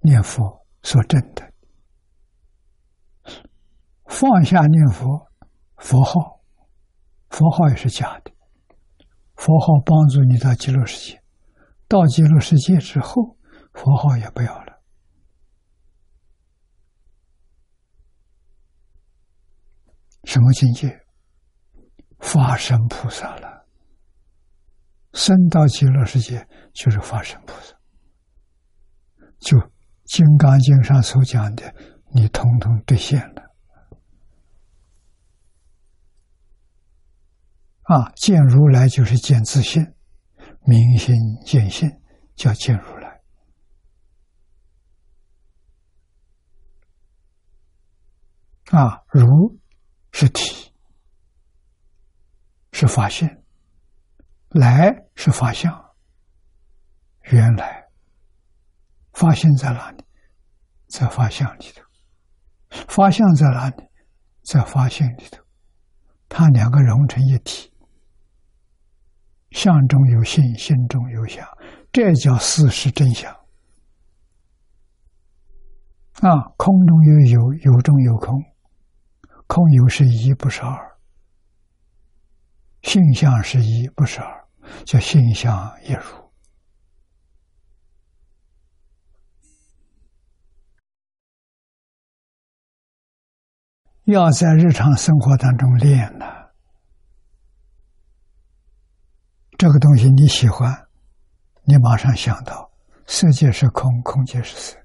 [0.00, 1.52] 念佛说真的，
[4.06, 5.26] 放下念佛
[5.76, 6.42] 佛号，
[7.30, 8.32] 佛号也是假的，
[9.36, 11.21] 佛号帮助你到极乐世界。
[11.92, 13.36] 到极乐世界之后，
[13.74, 14.80] 佛号也不要了。
[20.24, 20.98] 什么境界？
[22.18, 23.66] 法身菩萨了。
[25.12, 27.76] 升到极乐世界就是法身菩萨。
[29.40, 29.58] 就
[30.04, 31.74] 《金刚经》上所讲的，
[32.14, 33.42] 你统统兑现了。
[37.82, 39.92] 啊，见如来就是见自信。
[40.64, 41.90] 明心见性，
[42.36, 43.20] 叫见如来。
[48.70, 49.60] 啊，如
[50.12, 50.72] 是体，
[52.72, 53.28] 是发现；
[54.48, 55.94] 来是法相。
[57.30, 57.88] 原来
[59.12, 60.04] 发现在哪里？
[60.88, 61.82] 在法相里头。
[62.88, 63.82] 法相在哪里？
[64.42, 65.42] 在发现里头。
[66.28, 67.71] 它两个融成一体。
[69.52, 71.46] 相中有性，心中有相，
[71.92, 73.30] 这叫事实真相。
[76.20, 78.42] 啊，空中有有，有中有空，
[79.46, 80.74] 空有是一，不是二；
[82.82, 84.44] 性相是一，不是二，
[84.84, 85.52] 叫性相
[85.84, 86.00] 一如。
[94.04, 96.41] 要在日常生活当中练呢。
[99.62, 100.88] 这个东西你喜欢，
[101.62, 102.68] 你马上想到
[103.06, 104.76] 世界是空，空界是色，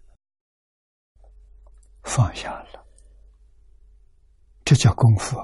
[2.03, 2.85] 放下了，
[4.63, 5.35] 这叫功夫。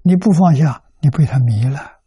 [0.00, 2.00] 你不放下，你被他迷了，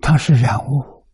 [0.00, 1.06] 它是染物，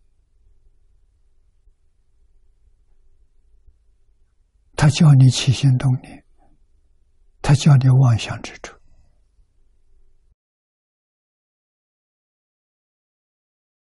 [4.74, 6.21] 他叫你起心动念。
[7.42, 8.74] 他叫你妄想之处。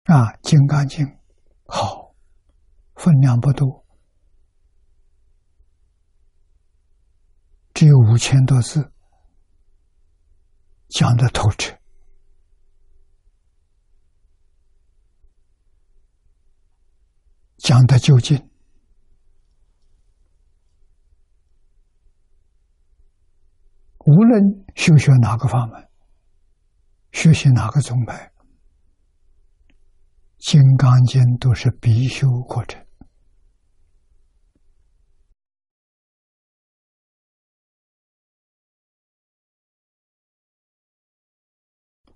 [0.04, 1.04] 啊，《金刚经》
[1.66, 2.14] 好，
[2.94, 3.84] 分量不多，
[7.74, 8.92] 只有五千多字，
[10.88, 11.76] 讲的透彻，
[17.58, 18.51] 讲的究竟。
[24.04, 24.42] 无论
[24.74, 25.88] 修学哪个法门，
[27.12, 28.32] 学习哪个宗派，
[30.38, 32.84] 《金刚经》都是必修课程。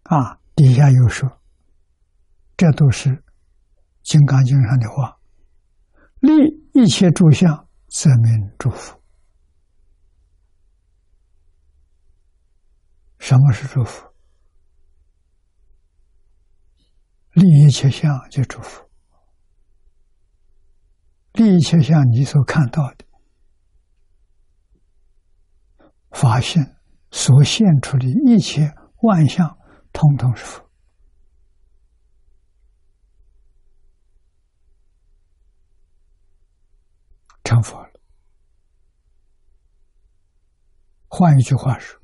[0.03, 1.41] 啊，底下又说，
[2.57, 3.11] 这都是
[4.03, 5.18] 《金刚经》上的话，
[6.20, 6.32] 立
[6.74, 9.01] 一切诸相，则名诸佛。
[13.26, 14.06] 什么是祝福？
[17.32, 18.88] 立一切相就祝福，
[21.32, 23.04] 立一切相你所看到的
[26.12, 26.76] 发现
[27.10, 28.72] 所现出的一切
[29.02, 29.58] 万象，
[29.92, 30.70] 通通是佛，
[37.42, 37.90] 成佛了。
[41.08, 42.00] 换一句话说。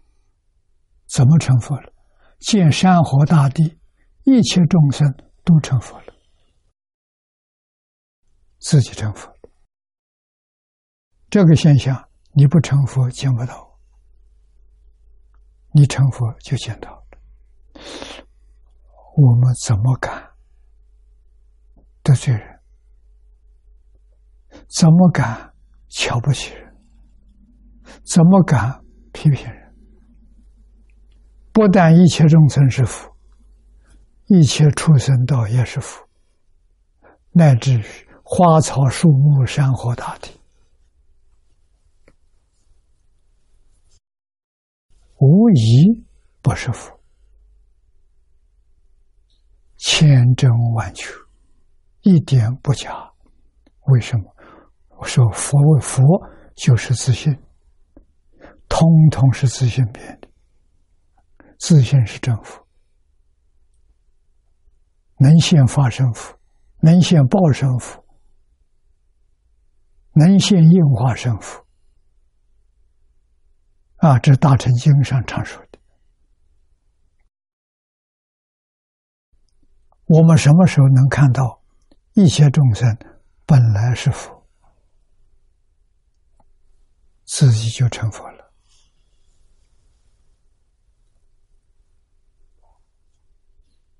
[1.13, 1.93] 怎么成佛了？
[2.39, 3.79] 见山河大地，
[4.25, 5.07] 一切众生
[5.45, 6.15] 都成佛了。
[8.59, 9.31] 自己成佛。
[11.29, 13.79] 这个现象，你不成佛见不到，
[15.73, 17.03] 你成佛就见到了。
[19.17, 20.31] 我们怎么敢
[22.03, 22.61] 得罪人？
[24.69, 25.53] 怎么敢
[25.89, 26.75] 瞧不起人？
[28.05, 28.83] 怎么敢
[29.13, 29.62] 批评人？
[31.53, 33.11] 不但一切众生是福，
[34.27, 36.03] 一切畜生道也是福，
[37.31, 37.85] 乃至于
[38.23, 40.31] 花草树木、山河大地。
[45.19, 46.05] 无疑
[46.41, 46.99] 不是佛，
[49.77, 51.13] 千真万确，
[52.01, 53.13] 一点不假。
[53.89, 54.25] 为什么？
[54.97, 56.03] 我说佛为佛
[56.57, 57.37] 就是自信，
[58.69, 60.22] 通通是自信变的。
[61.63, 62.67] 自信是正佛，
[65.19, 66.37] 能现法身佛，
[66.81, 68.05] 能现报身佛，
[70.15, 71.65] 能现应化身佛。
[73.99, 75.79] 啊，这大乘经上常说的。
[80.07, 81.63] 我们什么时候能看到
[82.15, 82.99] 一切众生
[83.47, 84.45] 本来是佛，
[87.25, 88.32] 自己就成佛了？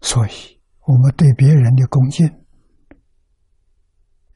[0.03, 2.29] 所以，我们对别人的恭敬，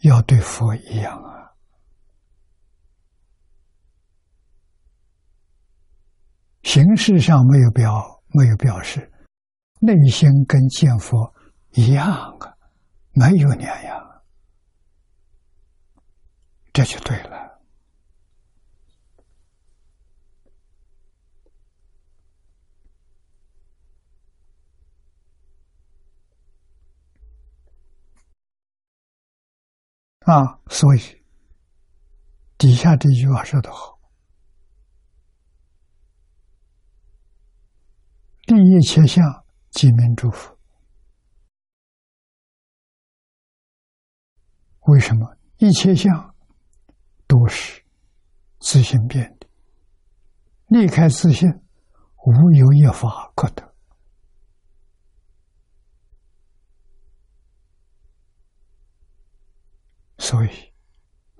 [0.00, 1.52] 要对佛一样啊。
[6.62, 9.12] 形式上没有表，没有表示，
[9.80, 11.34] 内心跟见佛
[11.72, 12.56] 一样啊，
[13.12, 14.22] 没有两样，
[16.72, 17.45] 这就对了。
[30.26, 31.00] 啊，所以
[32.58, 33.96] 底下这句话说的好。
[38.44, 40.58] 第一切相，即名诸佛。
[44.88, 46.34] 为什么一切相
[47.28, 47.84] 都是
[48.58, 49.46] 自性变的？
[50.66, 51.48] 离开自性，
[52.24, 53.75] 无有一法可得。
[60.26, 60.50] 所以，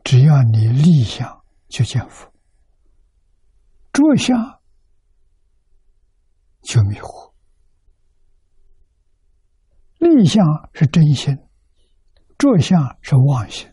[0.04, 2.30] 只要你立相，就见佛；
[3.92, 4.60] 着相。
[6.62, 7.32] 就迷惑，
[9.98, 11.36] 立相是真心，
[12.38, 13.68] 着相是妄心。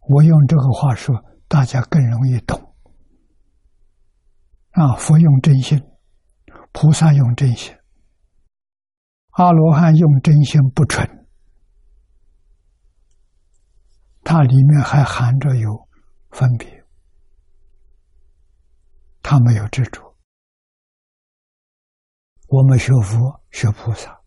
[0.00, 1.14] 我用这个话说，
[1.46, 2.74] 大家更容易懂。
[4.72, 5.80] 啊，佛用真心，
[6.72, 7.72] 菩萨用真心，
[9.36, 11.06] 阿罗汉用真心不纯，
[14.24, 15.86] 它里面还含着有
[16.30, 16.84] 分别。
[19.22, 20.16] 他没有执着，
[22.46, 24.20] 我们学佛学菩萨，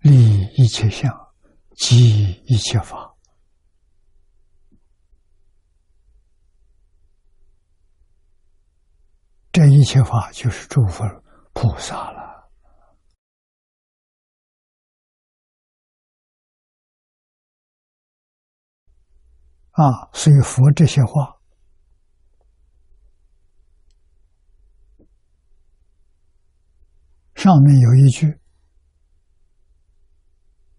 [0.00, 1.10] 立一切相，
[1.76, 3.16] 即一切法，
[9.50, 11.21] 这一切法就是诸佛
[11.52, 12.22] 菩萨了
[19.72, 20.08] 啊！
[20.12, 21.38] 所以佛这些话。
[27.34, 28.38] 上面有一句：“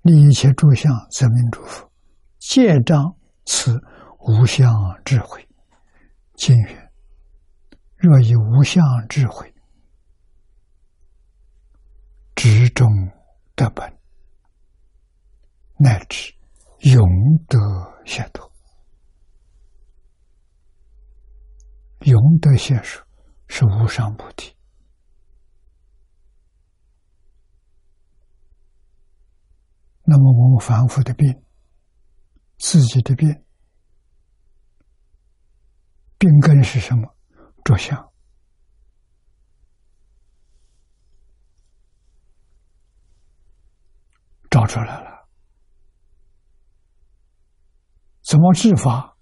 [0.04, 1.92] 立一切诸相，则名诸佛。
[2.40, 3.82] 戒章此
[4.20, 5.46] 无相智慧。
[6.36, 6.92] 经曰：
[7.98, 9.53] 若以无相智慧，
[12.44, 12.86] 执中
[13.56, 13.98] 得本，
[15.78, 16.36] 乃至
[16.80, 17.02] 永
[17.48, 17.58] 得
[18.06, 18.52] 解脱。
[22.02, 23.02] 永得解脱
[23.48, 24.54] 是无上菩提。”
[30.04, 31.46] 那么我们反复的病，
[32.58, 33.30] 自己的病，
[36.18, 37.16] 病根是什么？
[37.64, 38.12] 着相，
[44.54, 45.28] 找出来了。
[48.22, 49.18] 怎么治法？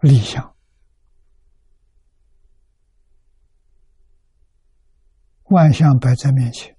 [0.00, 0.54] 立相，
[5.50, 6.74] 万象摆在面前，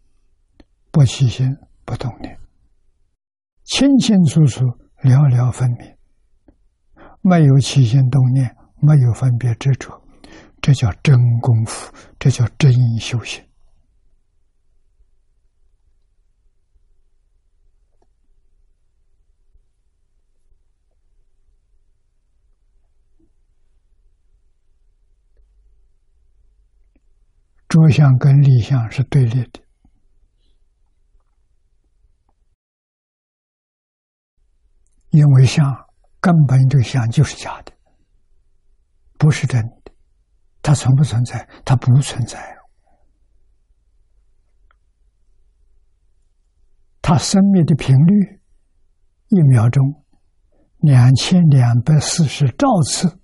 [0.89, 2.35] 不起心，不动念。
[3.63, 4.65] 清清楚楚，
[5.03, 5.95] 了了分明，
[7.21, 10.01] 没有起心动念，没有分别执着，
[10.63, 13.44] 这叫真功夫，这叫真修行。
[27.83, 29.61] 着相跟立相是对立的，
[35.09, 35.65] 因为相
[36.19, 37.73] 根本这个相就是假的，
[39.17, 39.91] 不是真的。
[40.61, 41.47] 它存不存在？
[41.63, 42.57] 它不存在。
[47.01, 48.41] 它生灭的频率，
[49.27, 50.03] 一秒钟
[50.79, 53.19] 两千两百四十兆次。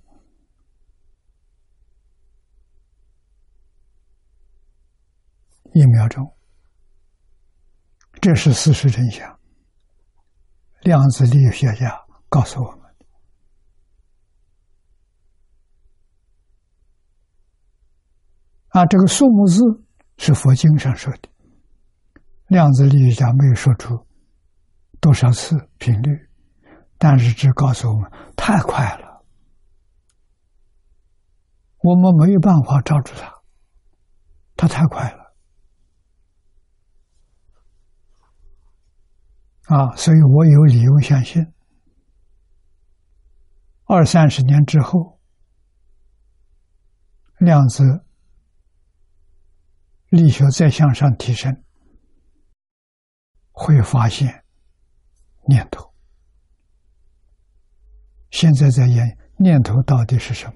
[5.73, 6.35] 一秒钟，
[8.19, 9.39] 这是事实真相。
[10.81, 11.97] 量子力学家
[12.27, 12.81] 告诉我们：
[18.69, 19.61] 啊，这个数目字
[20.17, 21.29] 是佛经上说的，
[22.47, 24.07] 量子力学家没有说出
[24.99, 26.29] 多少次频率，
[26.97, 29.23] 但是只告诉我们太快了，
[31.79, 33.33] 我们没有办法抓住它，
[34.57, 35.20] 它太快了。
[39.71, 41.41] 啊，所以我有理由相信，
[43.85, 45.17] 二三十年之后，
[47.37, 48.03] 量子
[50.09, 51.63] 力学再向上提升，
[53.51, 54.43] 会发现
[55.47, 55.93] 念头。
[58.29, 60.53] 现在在研念头到底是什么？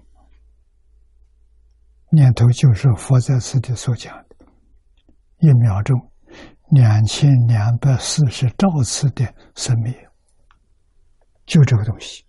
[2.11, 4.45] 念头就是佛在此地所讲的，
[5.37, 6.11] 一秒钟。
[6.75, 9.93] 两千两百四十兆次的生命，
[11.45, 12.25] 就这个东西。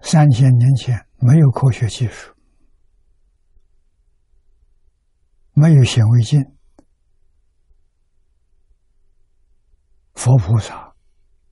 [0.00, 2.34] 三千年前没有科学技术，
[5.52, 6.40] 没有显微镜，
[10.14, 10.92] 佛菩萨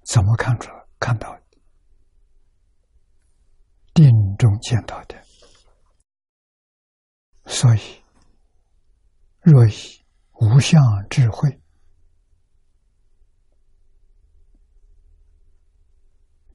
[0.04, 1.42] 怎么看出看到的？
[3.94, 5.25] 定中见到的。
[7.56, 7.80] 所以，
[9.40, 9.72] 若以
[10.34, 10.78] 无相
[11.08, 11.58] 智慧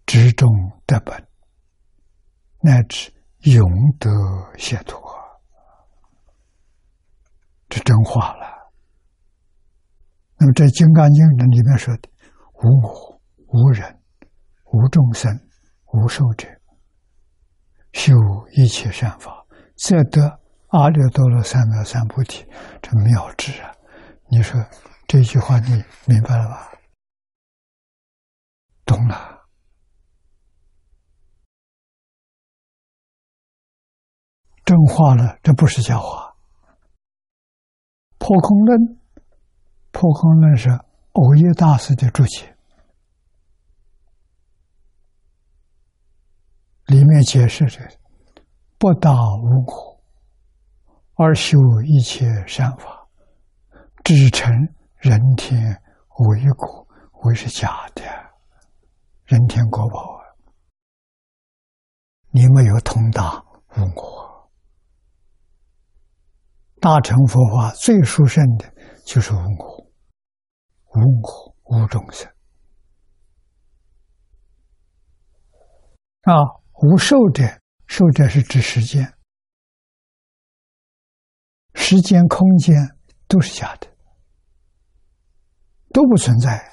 [0.06, 0.48] 执中
[0.86, 1.28] 得本，
[2.60, 4.12] 乃至永得
[4.60, 5.02] 解脱，
[7.68, 8.72] 这真话了。
[10.38, 12.10] 那么，在《金刚经》里面说的
[12.62, 14.00] “无我、无人、
[14.66, 15.36] 无众生、
[15.94, 16.48] 无寿者，
[17.92, 18.14] 修
[18.52, 19.44] 一切善法，
[19.76, 20.40] 则得”。
[20.72, 22.46] 阿耨多罗三藐三菩提，
[22.82, 23.76] 这妙智啊！
[24.30, 24.58] 你说
[25.06, 26.72] 这句话你明白了吧？
[28.86, 29.46] 懂了，
[34.64, 36.34] 真话了，这不是假话。
[38.18, 38.80] 破空论，
[39.92, 42.56] 破空论是欧耶大师的注解，
[46.86, 47.82] 里面解释着
[48.78, 49.91] 不打无我。
[51.24, 51.56] 而修
[51.86, 53.08] 一切善法，
[54.04, 54.52] 只成
[54.98, 55.80] 人天
[56.18, 56.88] 为果，
[57.22, 58.02] 为是假的，
[59.26, 60.26] 人天果报啊！
[62.32, 63.38] 你没有通达
[63.78, 64.50] 无我，
[66.80, 68.74] 大乘佛法最殊胜的
[69.06, 69.92] 就是无我，
[70.96, 72.28] 无我无众生
[76.24, 76.34] 啊，
[76.82, 77.44] 无受者，
[77.86, 79.14] 受者是指时间。
[81.84, 82.76] 时间、空间
[83.28, 83.88] 都是假的，
[85.92, 86.72] 都不存在。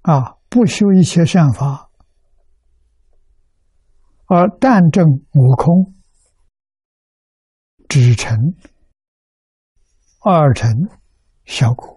[0.00, 1.90] 啊，不修一切善法，
[4.24, 5.04] 而但证
[5.34, 5.94] 悟空，
[7.88, 8.36] 只成
[10.20, 10.72] 二成
[11.44, 11.95] 效果。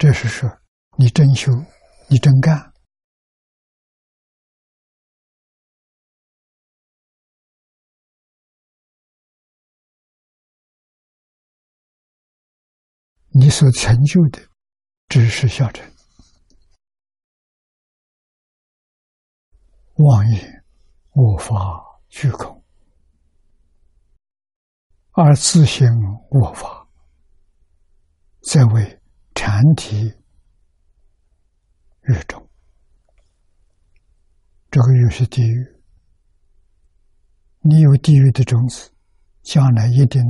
[0.00, 0.48] 这是说
[0.96, 1.52] 你真修，
[2.08, 2.72] 你真干，
[13.28, 14.40] 你所成就的
[15.06, 15.86] 只是小成，
[19.96, 20.64] 妄言
[21.12, 21.54] 无法
[22.08, 22.64] 虚空，
[25.10, 25.86] 而自性
[26.30, 26.88] 我法，
[28.40, 28.99] 在为。
[29.34, 30.14] 禅体
[32.02, 32.48] 狱中，
[34.70, 35.82] 这个又是地狱。
[37.62, 38.92] 你有地狱的种子，
[39.42, 40.22] 将来一定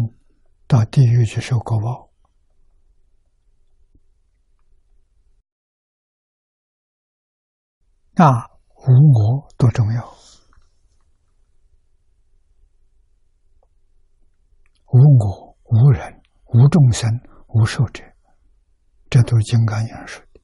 [0.67, 2.11] 到地狱去受果报。
[8.15, 8.31] 那
[8.75, 10.15] 无我多重要！
[14.93, 17.09] 无我、无人、无众生、
[17.47, 18.03] 无寿者，
[19.11, 20.41] 这都是金刚经说的。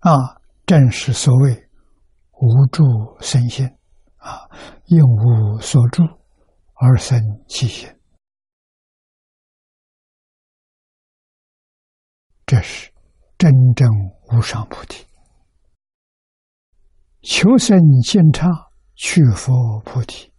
[0.00, 1.68] 啊，正是所谓
[2.32, 2.84] 无住
[3.20, 3.66] 生心，
[4.18, 4.48] 啊，
[4.84, 6.04] 应无所住
[6.74, 7.88] 而生其心，
[12.44, 12.92] 这是
[13.38, 13.88] 真正
[14.30, 15.04] 无上菩提。
[17.22, 18.46] 求生净刹，
[18.96, 20.32] 去佛菩提，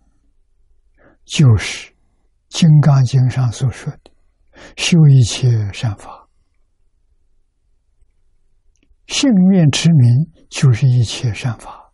[1.24, 1.92] 就是
[2.50, 4.12] 《金刚经》上所说的
[4.76, 6.28] 修一切善法。
[9.06, 11.94] 性愿持名，就是一切善法，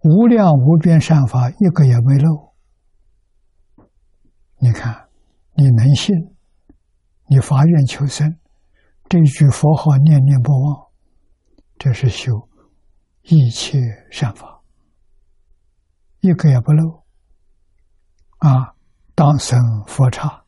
[0.00, 2.54] 无量无边善法，一个也没漏。
[4.58, 5.08] 你看，
[5.54, 6.16] 你能信，
[7.28, 8.36] 你发愿求生。
[9.08, 10.86] 这句佛号念念不忘，
[11.78, 12.32] 这是修
[13.24, 13.78] 一切
[14.10, 14.62] 善法，
[16.20, 17.04] 一个也不漏。
[18.38, 18.74] 啊，
[19.14, 20.44] 当生佛刹，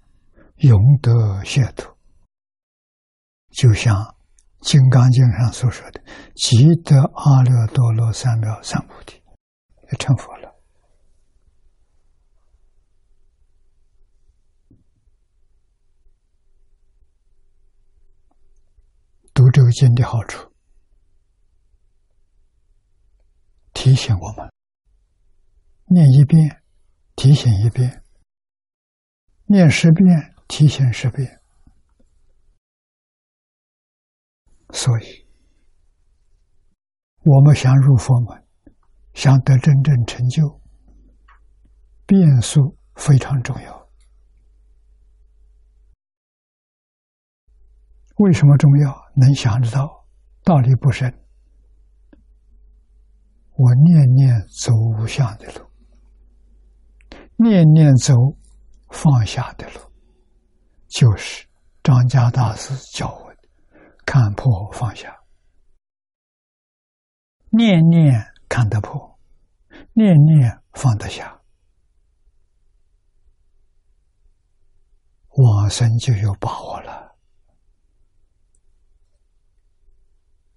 [0.56, 1.96] 永得解脱。
[3.50, 3.96] 就像
[4.60, 6.02] 《金刚经》上所说的
[6.36, 9.22] “即得阿耨多罗三藐三菩提”，
[9.90, 10.54] 也成佛了。
[19.32, 20.50] 读这个经的好处，
[23.86, 24.50] 提醒我们：
[25.84, 26.60] 念一遍，
[27.14, 27.88] 提醒一遍；
[29.44, 31.40] 念十遍，提醒十遍。
[34.70, 35.24] 所以，
[37.22, 38.44] 我们想入佛门，
[39.14, 40.60] 想得真正成就，
[42.06, 43.88] 变数非常重要。
[48.16, 48.92] 为什么重要？
[49.14, 50.04] 能想得到
[50.42, 51.24] 道理不深，
[53.58, 55.66] 我念念走无相的路，
[57.36, 58.14] 念念走
[58.90, 59.80] 放下的路，
[60.88, 61.46] 就是
[61.82, 63.48] 张家大师教我的，
[64.04, 65.16] 看破放下，
[67.48, 69.18] 念念看得破，
[69.94, 71.40] 念念放得下，
[75.30, 77.16] 往生就有把握了。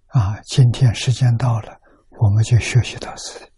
[0.08, 1.79] 啊，今天时间到了，
[2.20, 3.49] 我们就学习到此。